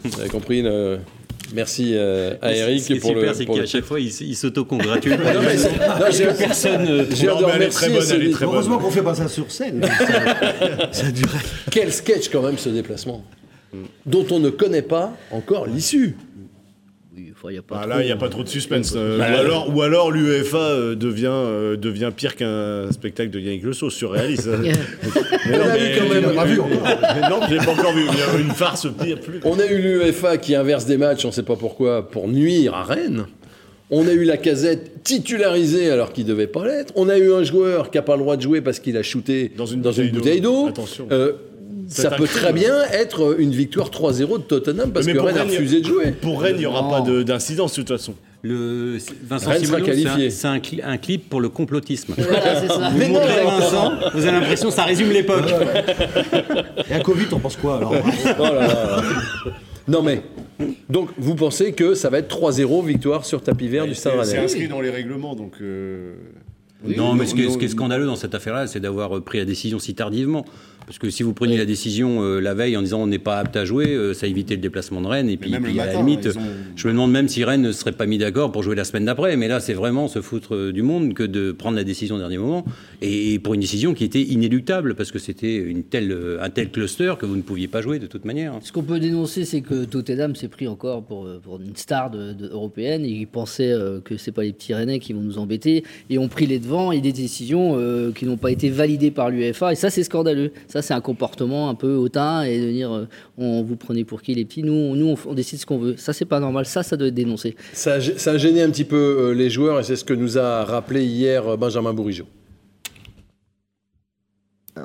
[0.03, 0.99] Vous avez compris le-
[1.53, 3.33] Merci euh, à Eric Ce qui est pour super, le.
[3.33, 5.11] c'est qu'à chaque fois, il, il s'auto-congratule.
[5.17, 7.05] Non, mais c'est- non, j'ai personne.
[7.11, 8.55] J'ai Non, de mais elle est très remercier bonne, elle est celui- très bonne.
[8.55, 9.81] Heureusement qu'on fait pas ça sur scène.
[9.83, 11.37] ça, ça a duré.
[11.71, 13.23] Quel sketch quand même ce déplacement,
[14.05, 16.15] dont on ne connaît pas encore l'issue.
[17.45, 18.93] Oui, enfin, y a pas Ah, trop- là, il n'y a pas trop de suspense.
[18.95, 23.63] euh, ou alors, ou alors l'UEFA euh, devient, euh, devient pire qu'un spectacle de Yannick
[23.63, 24.47] Le Sceau, surréaliste.
[25.47, 28.03] Mais non, a mais- eu quand même- On vu non, je pas encore vu.
[28.11, 29.19] Il y a une farce pire.
[29.19, 29.39] Plus.
[29.43, 32.73] On a eu l'UEFA qui inverse des matchs, on ne sait pas pourquoi, pour nuire
[32.73, 33.25] à Rennes.
[33.91, 36.91] On a eu la casette titularisée alors qu'il ne devait pas l'être.
[36.95, 39.03] On a eu un joueur qui n'a pas le droit de jouer parce qu'il a
[39.03, 40.65] shooté Dans une bouteille bouteille d'eau.
[40.67, 41.07] Attention.
[41.11, 41.33] Euh,
[41.87, 45.37] ça peut très bien être une victoire 3-0 de Tottenham parce Mais que pour Rennes
[45.37, 46.11] a refusé de jouer.
[46.11, 46.89] Pour Rennes, il n'y aura Non.
[46.89, 48.13] pas de- d'incidence de toute façon.
[48.41, 50.29] Le, Vincent c'est un- qualifié.
[50.29, 52.13] c'est un, cli- un clip pour le complotisme.
[52.17, 52.91] Voilà, c'est ça.
[52.91, 55.45] Vous montrez Vincent, vous avez l'impression que ça résume l'époque.
[56.89, 57.93] Et à Covid, on pense quoi alors
[58.39, 59.03] Oh là là là.
[59.87, 60.21] Non mais,
[60.89, 64.25] donc vous pensez que ça va être 3-0 victoire sur tapis vert du Stade C'est
[64.25, 65.53] c'est Rennais inscrit dans les règlements, donc.
[65.61, 66.13] euh,
[66.97, 69.39] non, mais ce qui, est, ce qui est scandaleux dans cette affaire-là, c'est d'avoir pris
[69.39, 70.45] la décision si tardivement.
[70.87, 73.37] Parce que si vous preniez la décision euh, la veille en disant on n'est pas
[73.39, 75.29] apte à jouer, euh, ça évitait le déplacement de Rennes.
[75.29, 76.41] Et puis, puis, à la matin, limite, ont-
[76.75, 79.05] je me demande même si Rennes ne serait pas mis d'accord pour jouer la semaine
[79.05, 79.35] d'après.
[79.37, 82.19] Mais là, c'est vraiment se foutre euh, du monde que de prendre la décision au
[82.19, 82.65] dernier moment.
[83.01, 87.13] Et pour une décision qui était inéluctable, parce que c'était une telle, un tel cluster
[87.19, 88.53] que vous ne pouviez pas jouer de toute manière.
[88.61, 92.33] Ce qu'on peut dénoncer, c'est que Tottenham s'est pris encore pour, pour une star de,
[92.33, 93.03] de- européenne.
[93.05, 96.17] Et ils pensaient euh, que c'est pas les petits Rennais qui vont nous embêter et
[96.19, 97.55] ont pris les devants et des décisions
[98.15, 99.71] qui n'ont pas été validées par l'UEFA.
[99.71, 100.51] Et ça, c'est scandaleux.
[100.67, 103.07] Ça, c'est un comportement un peu hautain et de dire euh,
[103.37, 104.63] on vous prenez pour qui les petits?
[104.63, 105.97] Nous, nous, on, on décide ce qu'on veut.
[105.97, 106.65] Ça, c'est pas normal.
[106.65, 107.55] Ça, ça doit être dénoncé.
[107.73, 110.37] Ça, ça a gêné un petit peu euh, les joueurs et c'est ce que nous
[110.37, 112.25] a rappelé hier euh, Benjamin Bourigeau.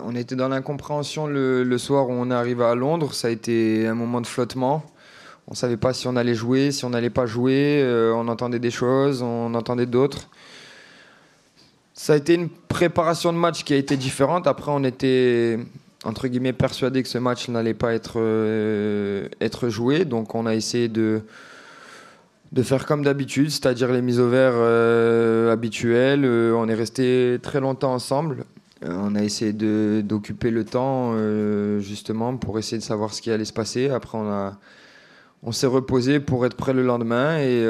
[0.04, 3.12] On était dans l'incompréhension le, le soir où on est arrivé à Londres.
[3.12, 4.84] Ça a été un moment de flottement.
[5.48, 7.80] On savait pas si on allait jouer, si on n'allait pas jouer.
[7.82, 10.28] Euh, on entendait des choses, on entendait d'autres.
[11.92, 14.46] Ça a été une préparation de match qui a été différente.
[14.46, 15.58] Après, on était
[16.04, 20.04] entre guillemets persuadé que ce match n'allait pas être, euh, être joué.
[20.04, 21.22] Donc, on a essayé de
[22.52, 26.24] de faire comme d'habitude, c'est-à-dire les mises au vert euh, habituelles.
[26.24, 28.44] Euh, on est resté très longtemps ensemble.
[28.82, 31.14] On a essayé d'occuper le temps
[31.80, 33.90] justement pour essayer de savoir ce qui allait se passer.
[33.90, 34.52] Après, on,
[35.42, 37.60] on s'est reposé pour être prêt le lendemain et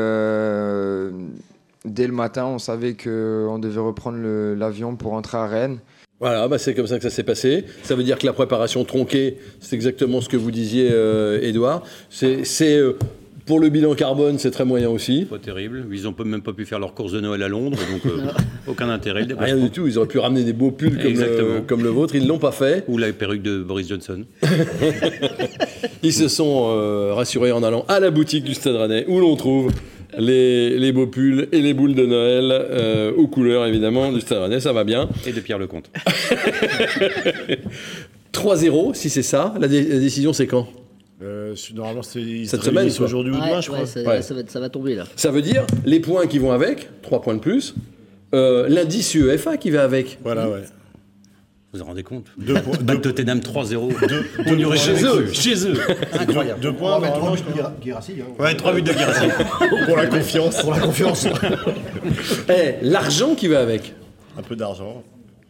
[1.85, 4.19] dès le matin, on savait qu'on devait reprendre
[4.55, 5.81] l'avion pour rentrer à Rennes.
[6.21, 7.65] Voilà, bah c'est comme ça que ça s'est passé.
[7.83, 11.83] Ça veut dire que la préparation tronquée, c'est exactement ce que vous disiez, euh, Edouard.
[12.11, 12.93] C'est, c'est, euh,
[13.47, 15.25] pour le bilan carbone, c'est très moyen aussi.
[15.25, 15.87] Pas terrible.
[15.91, 18.27] Ils n'ont même pas pu faire leur course de Noël à Londres, donc euh,
[18.69, 19.25] aucun intérêt.
[19.25, 19.87] Le Rien du tout.
[19.87, 22.15] Ils auraient pu ramener des beaux pulls comme, le, comme le vôtre.
[22.15, 22.85] Ils ne l'ont pas fait.
[22.87, 24.25] Ou la perruque de Boris Johnson.
[26.03, 29.37] Ils se sont euh, rassurés en allant à la boutique du Stade Rennais où l'on
[29.37, 29.73] trouve
[30.19, 34.39] les, les beaux pulls et les boules de Noël euh, aux couleurs évidemment du Stade
[34.43, 34.61] Rennais.
[34.61, 35.09] Ça va bien.
[35.27, 35.91] Et de Pierre Lecomte.
[38.33, 39.55] 3-0, si c'est ça.
[39.59, 40.69] La, dé- la décision, c'est quand?
[41.23, 43.87] Euh, normalement, c'est Cette semaine, aujourd'hui ou Ouais, demain, je ouais, crois.
[43.87, 44.23] ça, Ouais.
[44.23, 45.05] ça va, ça va tomber là.
[45.17, 47.75] Ça veut dire les points qui vont avec, 3 points de plus.
[48.35, 50.19] Euh, L'indice UEFA qui va avec.
[50.23, 50.63] Voilà, ouais.
[51.73, 52.77] Vous vous rendez compte Deux points.
[52.83, 53.91] Deux- Tottenham 3-0.
[54.09, 55.33] deux- On y aurait deux- cru.
[55.35, 55.75] Chez eux.
[56.19, 56.61] Incroyable.
[56.61, 57.73] Deux points, normalement, je crois.
[57.81, 58.43] Guérassi, hein.
[58.43, 59.27] Ouais, trois buts de Guirassy.
[59.87, 60.63] Pour la confiance.
[60.63, 61.27] Pour la confiance.
[62.49, 63.95] Eh, l'argent qui va avec.
[64.39, 65.03] Un peu d'argent.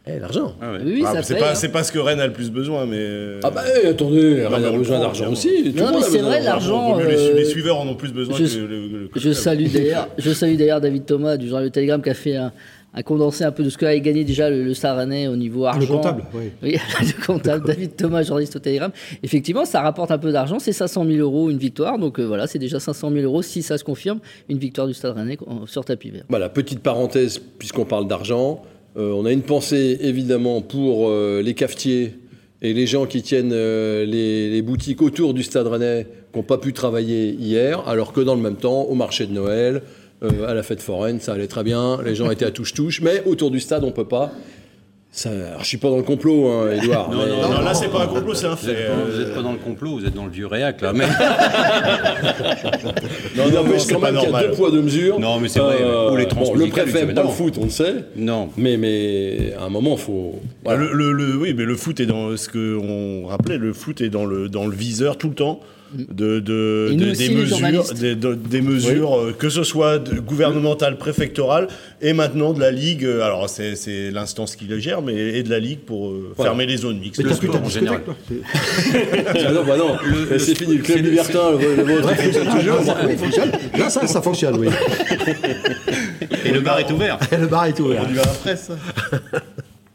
[0.07, 0.55] Eh, l'argent.
[0.61, 0.79] Ah ouais.
[0.83, 1.55] Oui, oui, Ah, ça c'est paye, pas, hein.
[1.55, 2.97] c'est pas ce que Rennes a le plus besoin, mais.
[2.99, 5.73] euh, Ah bah eh, attendez, Rennes mais a besoin prend, d'argent aussi.
[5.75, 6.93] Non, mais c'est vrai, l'argent.
[6.93, 9.09] vaut mieux, les, euh, les suiveurs en ont plus besoin je- que le, le- le
[9.15, 9.33] Je club.
[9.33, 12.51] salue d'ailleurs, je salue d'ailleurs David Thomas du journal Le Télégramme qui a fait un,
[12.93, 15.65] un condensé un peu de ce qu'a gagné déjà le, le Stade Rennais au niveau
[15.65, 15.79] argent.
[15.81, 16.51] Le comptable, oui.
[16.61, 18.91] Oui, le comptable David Thomas, journaliste au Télégramme.
[19.23, 22.47] Effectivement, ça rapporte un peu d'argent, c'est 500 000 euros une victoire, donc euh, voilà,
[22.47, 24.19] c'est déjà 500 000 euros si ça se confirme,
[24.49, 26.23] une victoire du Stade Rennais en- sur tapis vert.
[26.29, 28.61] Voilà, petite parenthèse, puisqu'on parle d'argent.
[28.97, 32.15] Euh, on a une pensée évidemment pour euh, les cafetiers
[32.61, 36.43] et les gens qui tiennent euh, les, les boutiques autour du Stade Rennais qui n'ont
[36.43, 39.81] pas pu travailler hier, alors que dans le même temps, au marché de Noël,
[40.23, 41.99] euh, à la fête foraine, ça allait très bien.
[42.03, 44.31] Les gens étaient à touche-touche, mais autour du stade, on peut pas.
[45.13, 47.11] Ça, alors, je suis pas dans le complot, hein, Edouard.
[47.11, 48.85] Non, mais- non, Non, là, c'est pas un complot, c'est un Vous n'êtes fait.
[48.85, 50.93] pas, euh, vous êtes pas dans le complot, vous êtes dans le vieux réac là.
[50.93, 51.03] Mais...
[53.35, 55.19] Non, il non, n'empêche c'est quand pas même qu'il y a deux poids, deux mesures.
[55.19, 55.77] Non, mais c'est vrai,
[56.11, 57.95] ou les bon, le préfet aime pas le foot, on le sait.
[58.15, 58.49] non.
[58.57, 60.39] Mais, mais à un moment, faut.
[60.63, 60.79] voilà.
[60.79, 63.57] Le, le- le- oui, mais le foot est dans ce que on rappelait.
[63.57, 65.59] Le foot est dans le dans le viseur tout le temps
[65.93, 67.93] de, de- Et nous de- aussi, des les mesures, journalistes.
[67.99, 71.67] des, de- des mesures euh, que ce soit gouvernementales, préfectorales
[72.01, 73.03] et maintenant de la ligue.
[73.05, 76.31] euh, Alors c'est c'est l'instance qui le gère, mais et de la ligue pour euh,
[76.37, 76.51] Voilà.
[76.51, 77.21] fermer les zones mixtes.
[77.23, 78.01] Mais Le sport en général.
[79.45, 79.95] Ah non, bah non,
[80.29, 80.77] Le- c'est fini.
[80.77, 82.79] Le club libertin, le, le vôtre, il fonctionne toujours.
[82.79, 83.51] Oui, il fonctionne.
[83.77, 84.67] Là, ça, ça fonctionne, oui.
[86.45, 87.17] Et le bar est ouvert.
[87.31, 88.03] Et le bar est ouvert.
[88.07, 88.73] On y va après ça.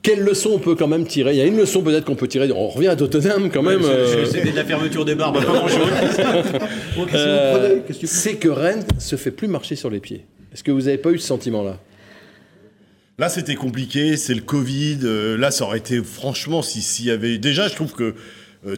[0.06, 1.32] Quelle leçon on peut quand même tirer?
[1.32, 2.48] Il y a une leçon peut-être qu'on peut tirer.
[2.52, 3.80] On revient à Tottenham quand même.
[3.82, 5.80] euh, C'était de la fermeture des bars, pas grand chose.
[7.14, 10.24] euh, Qu'est-ce que tu- c'est que Rennes se fait plus marcher sur les pieds.
[10.52, 11.80] Est-ce que vous n'avez pas eu ce sentiment-là?
[13.18, 14.98] Là, c'était compliqué, c'est le Covid.
[15.02, 17.38] euh, là, ça aurait été, franchement, si- s'il y avait.
[17.38, 18.14] Déjà, je trouve que euh,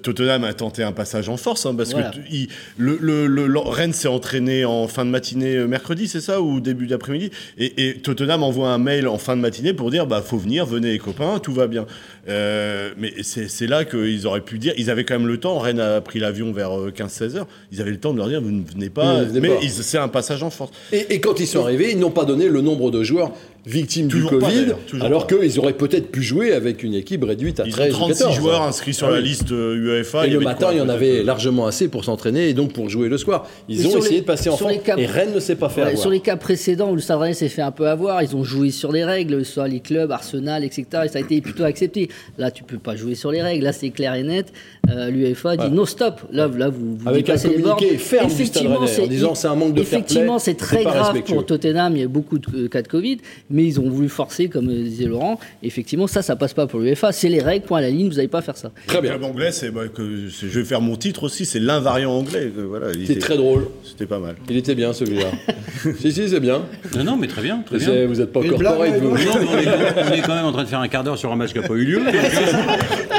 [0.02, 2.10] Tottenham a tenté un passage en force, hein, parce Voilà.
[2.10, 6.08] que il- le, le- le- le- Rennes s'est entraîné en fin de matinée euh, mercredi,
[6.08, 9.72] c'est ça, ou début d'après-midi et, et Tottenham envoie un mail en fin de matinée
[9.72, 11.86] pour dire bah, faut venir, venez les copains, tout va bien.
[12.28, 14.74] Euh, mais c'est là qu'ils auraient pu dire.
[14.76, 15.58] Ils avaient quand même le temps.
[15.58, 17.46] Rennes a pris l'avion vers 15-16 heures.
[17.72, 19.22] Ils avaient le temps de leur dire vous ne venez pas.
[19.24, 20.72] Venez mais c'est un passage en force.
[20.92, 23.32] et, et quand ils sont arrivés, ils n'ont pas donné le nombre de joueurs
[23.68, 24.66] victimes Toujours du Covid,
[25.00, 27.96] alors qu'ils auraient peut-être pu jouer avec une équipe réduite à Ils ont 13 ou
[27.96, 28.36] 36 14.
[28.36, 29.24] joueurs inscrits sur Ah la oui.
[29.24, 30.26] liste euh, UEFA.
[30.26, 32.72] Et le matin, quoi, il y en avait euh, largement assez pour s'entraîner et donc
[32.72, 33.46] pour jouer le soir.
[33.68, 34.72] Ils Et ont essayé les- de passer en sur force.
[34.74, 35.98] les cas- Et Rennes ne s'est pas Ouais, avoir.
[35.98, 38.44] sur les cas précédents où le Stade Rennais s'est fait un peu avoir, ils ont
[38.44, 40.84] joué sur les règles, soit les clubs, Arsenal, etc.
[41.04, 42.08] Et ça a été plutôt accepté.
[42.38, 43.64] Là, tu peux pas jouer sur les règles.
[43.64, 44.52] Là, c'est clair et net.
[44.90, 45.70] Euh, L'UEFA dit Ouais.
[45.70, 46.20] non stop.
[46.32, 48.94] Là, là vous, vous Avec un dépassez les communiqué ferme du Stade Effectivement, Rennais en
[48.94, 51.94] c'est- disant c'est un manque de Effectivement, c'est très grave pour Tottenham.
[51.96, 53.18] Il y a beaucoup de cas de Covid,
[53.58, 55.40] mais ils ont voulu forcer, comme euh, disait Laurent.
[55.64, 57.10] Effectivement, ça, ça passe pas pour l'UEFA.
[57.10, 57.64] C'est les règles.
[57.66, 58.08] Point à la ligne.
[58.08, 58.70] Vous n'allez pas faire ça.
[58.86, 59.10] Très Le bien.
[59.12, 62.52] club anglais, c'est bah, que c'est- je vais faire mon titre aussi, c'est l'invariant anglais.
[62.56, 63.66] que Voilà, il C'est était- très drôle.
[63.84, 64.36] C'était pas mal.
[64.48, 65.26] Il était bien celui-là.
[66.00, 66.62] si, si, c'est bien.
[66.96, 68.06] Non, non, mais très bien, très bien.
[68.06, 69.08] Vous n'êtes pas correct, vous.
[69.08, 71.18] Non, mais on, est, on est quand même en train de faire un quart d'heure
[71.18, 72.00] sur un match qui n'a pas eu lieu.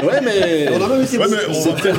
[0.02, 0.68] Ouais, mais.
[0.72, 1.30] On a même été Ouais, bon.
[1.32, 1.92] mais on- C'est très-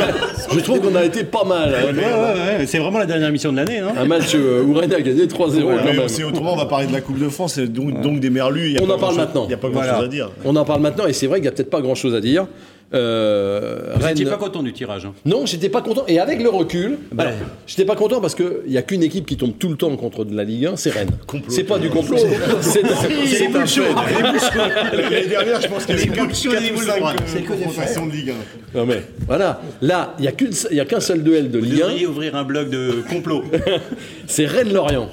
[0.56, 1.70] Je trouve qu'on a été pas mal.
[1.74, 1.94] hein.
[1.94, 3.78] Ouais, ouais, ouais, c'est vraiment la dernière mission de l'année.
[3.78, 3.94] Hein.
[3.96, 6.08] Un match euh, où Rennes a gagné 3-0 Ouais, quand mais même.
[6.08, 8.68] c'est autrement, on va parler de la Coupe de France et donc, donc des merlus.
[8.68, 9.44] il y a On pas en parle grand-chose- maintenant.
[9.44, 9.96] Il n'y a pas grand Voilà.
[9.98, 10.32] chose à dire.
[10.46, 12.22] On en parle maintenant et c'est vrai qu'il n'y a peut-être pas grand chose à
[12.22, 12.48] dire.
[12.94, 15.06] Euh, Vous Rennes- n'étiez pas content du tirage.
[15.06, 15.14] hein.
[15.24, 16.04] Non, j'étais pas content.
[16.10, 19.26] Et avec le recul, Bah, alors, j'étais pas content parce qu'il n'y a qu'une équipe
[19.26, 21.12] qui tombe tout le temps contre de la Ligue 1, c'est Rennes.
[21.26, 21.50] Complot.
[21.54, 22.18] C'est pas du complot.
[22.18, 22.28] C'est
[22.62, 23.94] c'est un fait.
[24.94, 26.34] L'année dernière, je pense qu'il y avait 4 ou
[26.82, 28.32] 5 C'est que des confrontations de Ligue
[28.76, 28.78] 1.
[28.80, 30.30] Non mais voilà, là, il
[30.74, 33.44] n'y a qu'un seul duel de Vous Ligue 1, devriez ouvrir un blog de complot.
[34.28, 35.10] c'est Rennes-Lorient.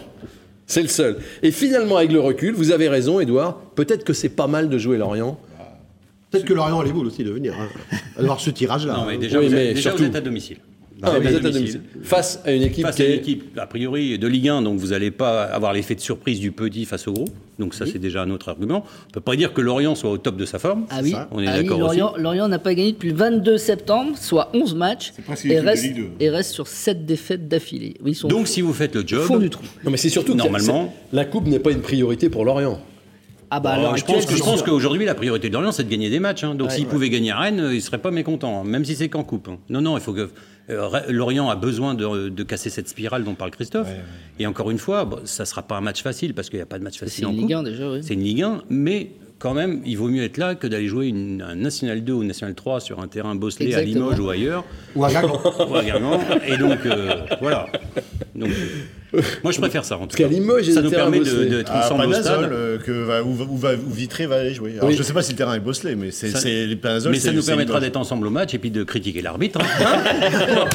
[0.68, 1.16] C'est le seul.
[1.42, 4.78] Et finalement, avec le recul, vous avez raison, Edouard, peut-être que c'est pas mal de
[4.78, 5.40] jouer Lorient.
[6.30, 7.54] Peut-être que Lorient a les boules aussi de venir.
[7.58, 7.96] Hein.
[8.18, 8.92] Avoir ce tirage-là.
[8.98, 10.58] Non, mais déjà, Oui, vous, mais êtes, déjà surtout- vous êtes à domicile.
[11.02, 11.80] Ah, domicile.
[12.02, 13.16] Face à une équipe Face qui à une est...
[13.16, 16.50] équipe, a priori, de Ligue 1, donc vous n'allez pas avoir l'effet de surprise du
[16.50, 17.26] petit face au gros.
[17.58, 18.84] Donc ça, c'est déjà un autre argument.
[18.84, 20.86] On ne peut pas dire que Lorient soit au top de sa forme.
[20.90, 21.98] Ah oui, On est Ah oui, d'accord aussi.
[21.98, 25.12] Lorient, Lorient n'a pas gagné depuis le 22 septembre, soit 11 matchs,
[25.44, 26.08] et reste, Ligue 2.
[26.20, 27.94] et reste sur 7 défaites d'affilée.
[28.02, 29.64] Oui, ils sont Donc si vous faites le job, fond du trou.
[29.84, 32.80] Non mais c'est surtout Normalement- la Coupe n'est pas une priorité pour Lorient.
[33.50, 35.88] Ah bah alors, je pense, que- je pense qu'aujourd'hui, la priorité de Lorient, c'est de
[35.88, 36.44] gagner des matchs.
[36.44, 36.54] hein.
[36.54, 36.90] Donc, s'ils ouais.
[36.90, 39.48] pouvaient gagner à Rennes, ils ne seraient pas mécontents, hein, même si c'est qu'en coupe.
[39.48, 39.56] hein.
[39.70, 40.28] Non, non, il faut que.
[40.70, 43.88] Euh, Lorient a besoin de, de casser cette spirale dont parle Christophe.
[44.38, 46.62] Et encore une fois, bon, ça ne sera pas un match facile parce qu'il n'y
[46.62, 47.32] a pas de match c'est facile en.
[47.32, 48.00] Ligue 1 déjà, oui.
[48.02, 51.06] C'est une Ligue 1, mais quand même, il vaut mieux être là que d'aller jouer
[51.06, 53.82] une, un National 2 ou National 3 sur un terrain bosselé à.
[53.82, 54.64] Limoges ou ailleurs.
[54.96, 55.40] Ou à Guingamp.
[55.70, 56.20] ou à Guingamp.
[56.46, 57.66] Et donc, euh, voilà.
[58.34, 58.84] Donc, euh,
[59.42, 60.28] moi, je préfère ça, en tout cas.
[60.28, 62.52] Limoges, ça nous permet d'être ensemble au stade.
[62.52, 64.72] euh, que va, où, va- où va- où Vitré va aller jouer.
[64.76, 64.94] Alors, Oui.
[64.94, 67.12] Je ne sais pas si le terrain est bosselé, mais c'est les Panazol.
[67.12, 69.60] Mais ça nous permettra d'être ensemble au match et puis de critiquer l'arbitre.
[69.60, 70.68] hein.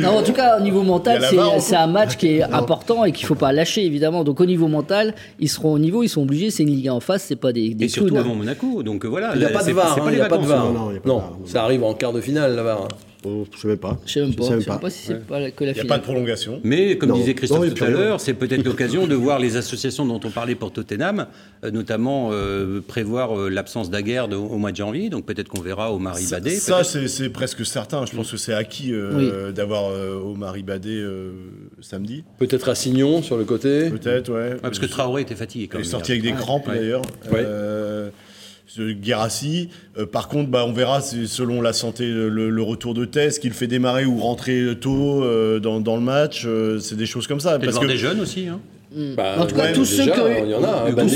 [0.00, 1.22] Non, en tout cas, au niveau mental,
[1.60, 4.24] c'est un match qui est important et qu'il faut pas lâcher, évidemment.
[4.24, 6.50] Donc, au niveau mental, ils seront au niveau, ils sont obligés.
[6.50, 8.20] C'est une Ligue 1 en face, c'est pas des, et surtout clowns.
[8.24, 8.82] avant Monaco.
[8.82, 9.30] Donc euh, voilà.
[9.34, 10.46] Il n'y a là, pas de c'est- VAR, c'est hein, il n'y a pas de.
[10.46, 10.66] VAR.
[11.04, 12.88] Non, ça arrive en quart de finale, la VAR.
[13.24, 13.98] Oh, je sais même pas.
[14.06, 14.44] Je sais même Je pas.
[14.44, 14.78] sais même Je sais pas.
[14.78, 16.58] pas si c'est pas la- que la Il n'y a pas de prolongation.
[16.64, 17.16] Mais comme Non.
[17.16, 20.54] disait Christophe tout à l'heure, c'est peut-être l'occasion de voir les associations dont on parlait
[20.54, 21.26] pour Tottenham,
[21.64, 25.10] euh, notamment euh, prévoir euh, l'absence d'Aguerd au, mois de janvier.
[25.10, 26.50] Donc peut-être qu'on verra Omar Ibadé.
[26.56, 28.06] ça, c'est presque certain.
[28.06, 31.32] Je pense que c'est acquis euh, d'avoir euh, Omar Ibadé euh,
[31.82, 32.24] samedi.
[32.38, 33.90] Peut-être Assignon sur le côté.
[33.90, 34.40] Peut-être, ouais.
[34.52, 35.90] Ouais, parce que Traoré était fatigué quand Il est même.
[35.90, 36.76] sorti avec des crampes Ouais.
[36.76, 37.02] d'ailleurs.
[38.78, 39.68] Guérassi.
[39.98, 43.38] Euh, par contre, bah, on verra c'est selon la santé, le, le retour de Tess,
[43.38, 46.44] qu'il fait démarrer ou rentrer tôt euh, dans, dans le match.
[46.46, 47.58] euh, c'est des choses comme ça.
[47.58, 48.46] Parce que des jeunes aussi.
[48.48, 48.60] hein.
[49.16, 50.94] Bah, En tout cas, ouais, tous ceux qui ont eu- Il y en a, hein,
[50.96, 51.08] tous-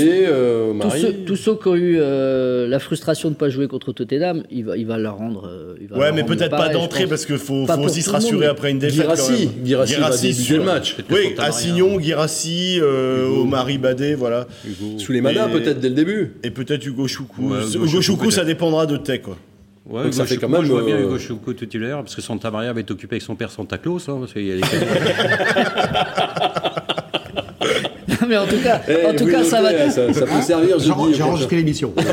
[0.97, 4.43] ceux, tous ceux qui ont eu euh, la frustration de ne pas jouer contre Tottenham,
[4.49, 5.47] il va, il va leur rendre.
[5.47, 8.33] euh, il va Ouais, leur mais peut-être pas d'entrée parce qu'il faut, aussi se rassurer
[8.33, 8.43] monde.
[8.45, 8.97] après une défaite.
[9.05, 9.45] quand Guirassi.
[9.47, 9.63] même.
[9.65, 10.57] Guirassi va débuter sûr.
[10.59, 10.95] le match.
[11.11, 14.47] Oui, Assignon, Guirassi, euh, Omar Ibadé, voilà.
[14.97, 16.31] Sous les manas, peut-être dès le début.
[16.43, 17.51] Et peut-être Hugo Choukou.
[17.51, 19.37] Ouais, Hugo Hugo Choukou, ça dépendra de Tech, quoi.
[19.87, 22.15] Ouais, Donc ça fait quand moi, même, je vois bien euh, Hugo Choukou titulaire parce
[22.15, 24.09] que Santa Maria va être occupé avec son père Santa Claus.
[24.09, 24.61] hein, parce qu'il y a les-
[28.29, 29.69] mais en tout cas, Eh, en tout vous cas, notez, ça va.
[29.69, 31.13] hein, ça, ça peut servir, je J'ai dis.
[31.15, 31.93] j'ai enregistré l'émission.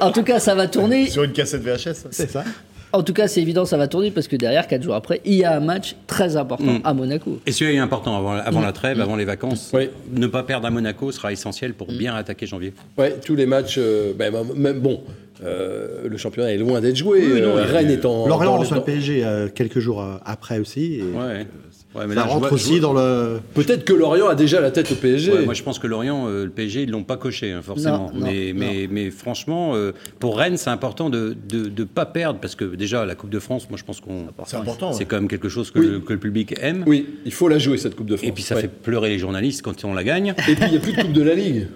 [0.00, 1.08] En tout cas, ça va tourner.
[1.08, 2.06] Sur une cassette VHS.
[2.10, 2.44] C'est ça.
[2.92, 5.34] En tout cas, c'est évident, ça va tourner parce que derrière, quatre jours après, il
[5.34, 6.80] y a un match très important Mm.
[6.84, 7.40] à Monaco.
[7.44, 9.70] Et celui-là est important avant, avant la trêve, avant les vacances.
[9.74, 9.90] Oui.
[10.12, 12.72] Ne pas perdre à Monaco sera essentiel pour bien attaquer janvier.
[12.96, 13.76] Ouais, tous les matchs.
[13.78, 15.00] euh, ben, même bon,
[15.44, 17.18] euh, le championnat est loin d'être joué.
[17.32, 18.28] Oui, non, euh, Rennes est en.
[18.28, 21.00] Lorient reçoit le PSG euh, quelques jours après aussi.
[21.00, 21.46] et Ouais.
[21.94, 23.40] Ouais, mais ça là, rentre vois- aussi vois- dans le.
[23.54, 25.32] Peut-être que Lorient a déjà la tête au PSG.
[25.32, 28.10] Ouais, moi, je pense que Lorient, euh, le PSG, ils l'ont pas coché, hein, forcément.
[28.12, 28.58] Non, non, mais, non.
[28.58, 32.54] mais, mais franchement, euh, pour Rennes, c'est important de ne de, de pas perdre, parce
[32.56, 34.92] que déjà, la Coupe de France, moi, je pense qu'on C'est important.
[34.92, 35.04] c'est ouais.
[35.06, 35.86] quand même quelque chose que, Oui.
[35.86, 36.82] le, que le public aime.
[36.86, 38.28] Oui, il faut la jouer cette Coupe de France.
[38.28, 38.62] Et puis ça Ouais.
[38.62, 40.34] fait pleurer les journalistes quand on la gagne.
[40.48, 41.68] Et puis il n'y a plus de Coupe de la Ligue.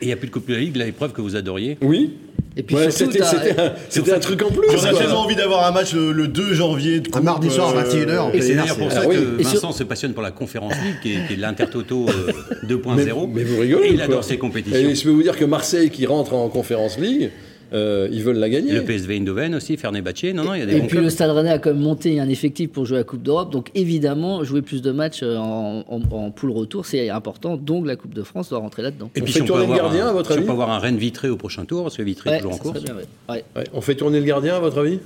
[0.00, 1.76] Et il n'y a plus de Coupe de la Ligue, l'épreuve que vous adoriez.
[1.82, 2.12] Oui.
[2.56, 4.68] Et puis Ouais, surtout, c'était c'était un, c'était un truc en plus.
[4.70, 4.98] On a quoi.
[5.00, 7.00] tellement envie d'avoir un match le, le 2 janvier.
[7.00, 8.34] de Un mardi soir, euh, 21h.
[8.34, 9.16] Et c'est d'ailleurs pour ça oui.
[9.16, 12.32] que sur- Vincent se passionne pour la Conférence League, qui est, qui est l'Intertoto euh,
[12.66, 12.94] 2.0.
[12.94, 13.04] Mais,
[13.34, 14.04] mais vous rigolez Et il quoi.
[14.04, 14.78] adore ces compétitions.
[14.88, 17.30] Et je peux vous dire que Marseille qui rentre en Conférence League,
[17.72, 18.72] euh, ils veulent la gagner.
[18.72, 21.04] Le PSV Eindhoven aussi, Fenerbahçe, non, non, il y a des Et bons puis clubs.
[21.04, 23.50] le Stade Rennais a quand même monté un effectif pour jouer la Coupe d'Europe.
[23.50, 27.56] Donc évidemment, jouer plus de matchs euh, en, en, en poule retour, c'est important.
[27.56, 29.10] Donc la Coupe de France doit rentrer là-dedans.
[29.14, 30.36] Et On puis fait si on peut tourner le gardien, un- à votre si on
[30.38, 32.54] avis peut avoir un Rennes Vitré au prochain tour, parce que Vitré est Ouais, toujours
[32.54, 32.82] en course.
[32.82, 33.04] bien, ouais.
[33.30, 33.44] Ouais.
[33.56, 34.98] Ouais, On fait tourner le gardien, à votre avis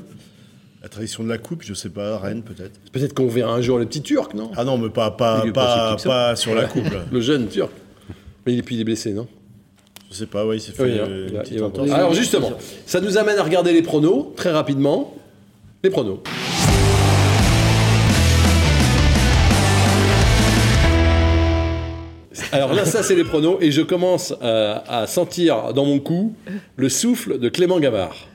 [0.83, 2.79] La tradition de la coupe, je sais pas, Rennes peut-être.
[2.93, 5.53] Peut-être qu'on verra un jour le petit Turc, non Ah non, mais pas, pas, est
[5.53, 6.85] pas pas, sur la coupe.
[6.93, 7.05] Là.
[7.12, 7.71] Le jeune Turc.
[8.47, 9.27] Mais il est, puis il est blessé, non
[10.11, 11.91] Je sais pas, ouais, il s'est fait Oui, hein, une petite entorse.
[11.91, 12.53] Alors justement,
[12.87, 15.15] ça nous amène à regarder les pronos, très rapidement.
[15.83, 16.21] Les pronos.
[22.53, 26.35] Alors là, ça, c'est les pronos, et je commence euh, à sentir dans mon cou
[26.77, 28.29] le souffle de Clément Gavard.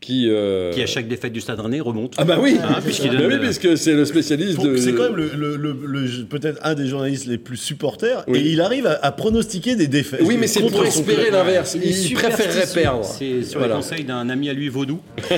[0.00, 2.14] Qui, euh, Qui, à chaque défaite du Stade Rennais, remonte.
[2.16, 4.76] Ah bah oui, Hein, puisqu'il Bah donne oui, le- puisque c'est le spécialiste de...
[4.78, 8.38] C'est quand même le, le- le- le- peut-être un des journalistes les plus supporters Oui.
[8.38, 10.22] et il arrive à, à pronostiquer des défaites.
[10.24, 11.74] Oui, mais c'est pour espérer l'inverse.
[11.74, 13.04] Il Il préférerait perdre.
[13.04, 13.74] C'est sur Voilà.
[13.74, 15.00] les conseils d'un ami à lui, Vaudou.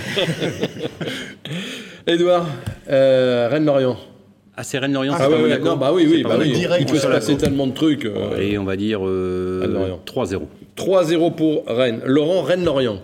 [2.07, 2.47] Edouard,
[2.91, 3.97] euh, Rennes-Lorient.
[4.57, 6.53] Ah, c'est Rennes-Lorient, Ah c'est ouais, pas ouais, non, bah oui, oui, bah oui.
[6.53, 8.05] Direct Il peut se passer tellement de trucs.
[8.05, 10.01] euh, Et on va dire euh, Rennes-Lorient.
[10.07, 10.41] 3-0.
[10.77, 12.01] 3-0 pour Rennes.
[12.05, 13.01] Laurent, Rennes-Lorient.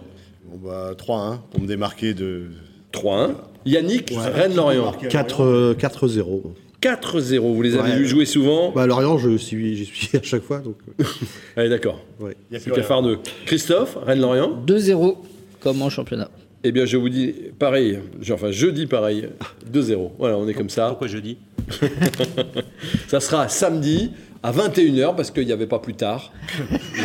[0.51, 2.45] Bon, bah, 3-1 pour me démarquer de.
[2.93, 3.33] 3-1.
[3.67, 4.93] Yannick, Rennes-Lorient.
[5.11, 6.55] 4, euh, 4-0.
[6.81, 7.39] 4-0.
[7.55, 7.99] Vous les avez Ouais.
[7.99, 8.71] vus jouer souvent?
[8.71, 10.59] Bah, Lorient, je suis, j'y suis à chaque fois.
[10.61, 11.05] Donc, euh,
[11.57, 12.01] Allez, d'accord.
[12.21, 12.35] ouais.
[12.51, 13.19] Il y a C'est cafardeux.
[13.47, 14.63] Christophe, Rennes-Lorient.
[14.67, 15.17] 2-0
[15.61, 16.31] comme en championnat.
[16.65, 17.99] Eh bien, je vous dis pareil.
[18.33, 19.29] Enfin, je dis pareil.
[19.71, 20.13] 2-0.
[20.19, 20.89] Voilà, on est comme ça.
[20.89, 21.37] Pourquoi je dis?
[23.09, 26.33] Ça sera samedi à 21h parce qu'il n'y avait pas plus tard.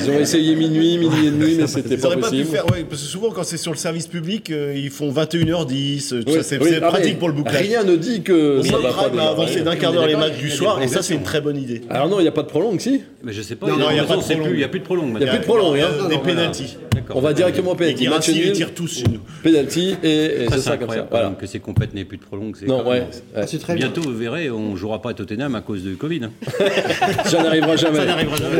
[0.04, 2.86] Ils ont essayé minuit, minuit et demi, mais c'était Ils pas pas pu faire, ouais,
[2.90, 6.34] parce que souvent quand c'est sur le service public, euh, ils font 21h10, euh, Oui,
[6.34, 7.62] ça, c'est oui, ah, pratique pour le bouclage.
[7.62, 9.30] Rien ne dit que ça va pas Prime a démarrer.
[9.30, 11.82] avancé d'un quart d'heure les matchs du soir, et ça c'est une très bonne idée.
[11.90, 13.78] Alors non, il n'y a pas de prolongue, si Mais Je sais pas, Non, il
[13.78, 15.44] y non, a, plus- il y a plus de prolongue Il n'y a plus de
[15.46, 15.76] prolongue.
[15.76, 16.10] Il y a hein.
[16.10, 16.78] des pénalties.
[17.14, 18.08] On va directement au pénalty.
[18.08, 19.20] Match nul, tire tous chez nous.
[19.44, 21.08] pénalty et, c'est ça comme ça.
[21.40, 22.56] que ces compètes n'aient plus de prolongue.
[22.60, 23.06] c'est Non, ouais.
[23.36, 23.48] ouais.
[23.48, 23.88] c'est très bien.
[23.88, 26.22] Bientôt, vous verrez, on jouera pas à Tottenham à cause du Covid.
[26.24, 26.32] hein.
[27.26, 28.00] Ça n'arrivera jamais.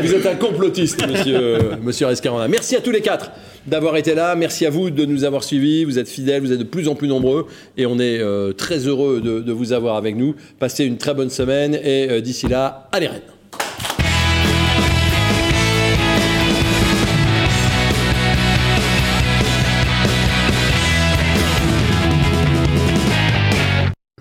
[0.02, 1.33] Vous êtes un complotiste, monsieur,
[1.82, 2.48] monsieur Escaranda.
[2.48, 3.30] Merci à tous les quatre
[3.66, 4.34] d'avoir été là.
[4.34, 5.84] Merci à vous de nous avoir suivis.
[5.84, 8.78] Vous êtes fidèles, vous êtes de plus en plus nombreux et on est euh, très
[8.86, 10.34] heureux de, de vous avoir avec nous.
[10.58, 13.20] Passez une très bonne semaine et euh, d'ici là, allez Rennes.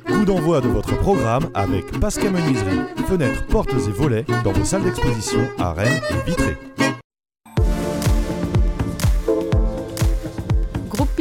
[0.06, 4.84] Coup d'envoi de votre programme avec Pascal Menuiserie, fenêtres, portes et volets dans vos salles
[4.84, 6.56] d'exposition à Rennes et Vitré.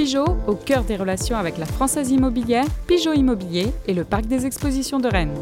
[0.03, 4.47] Pigeot, au cœur des relations avec la Française Immobilière, Pigeot Immobilier et le Parc des
[4.47, 5.39] Expositions de Rennes.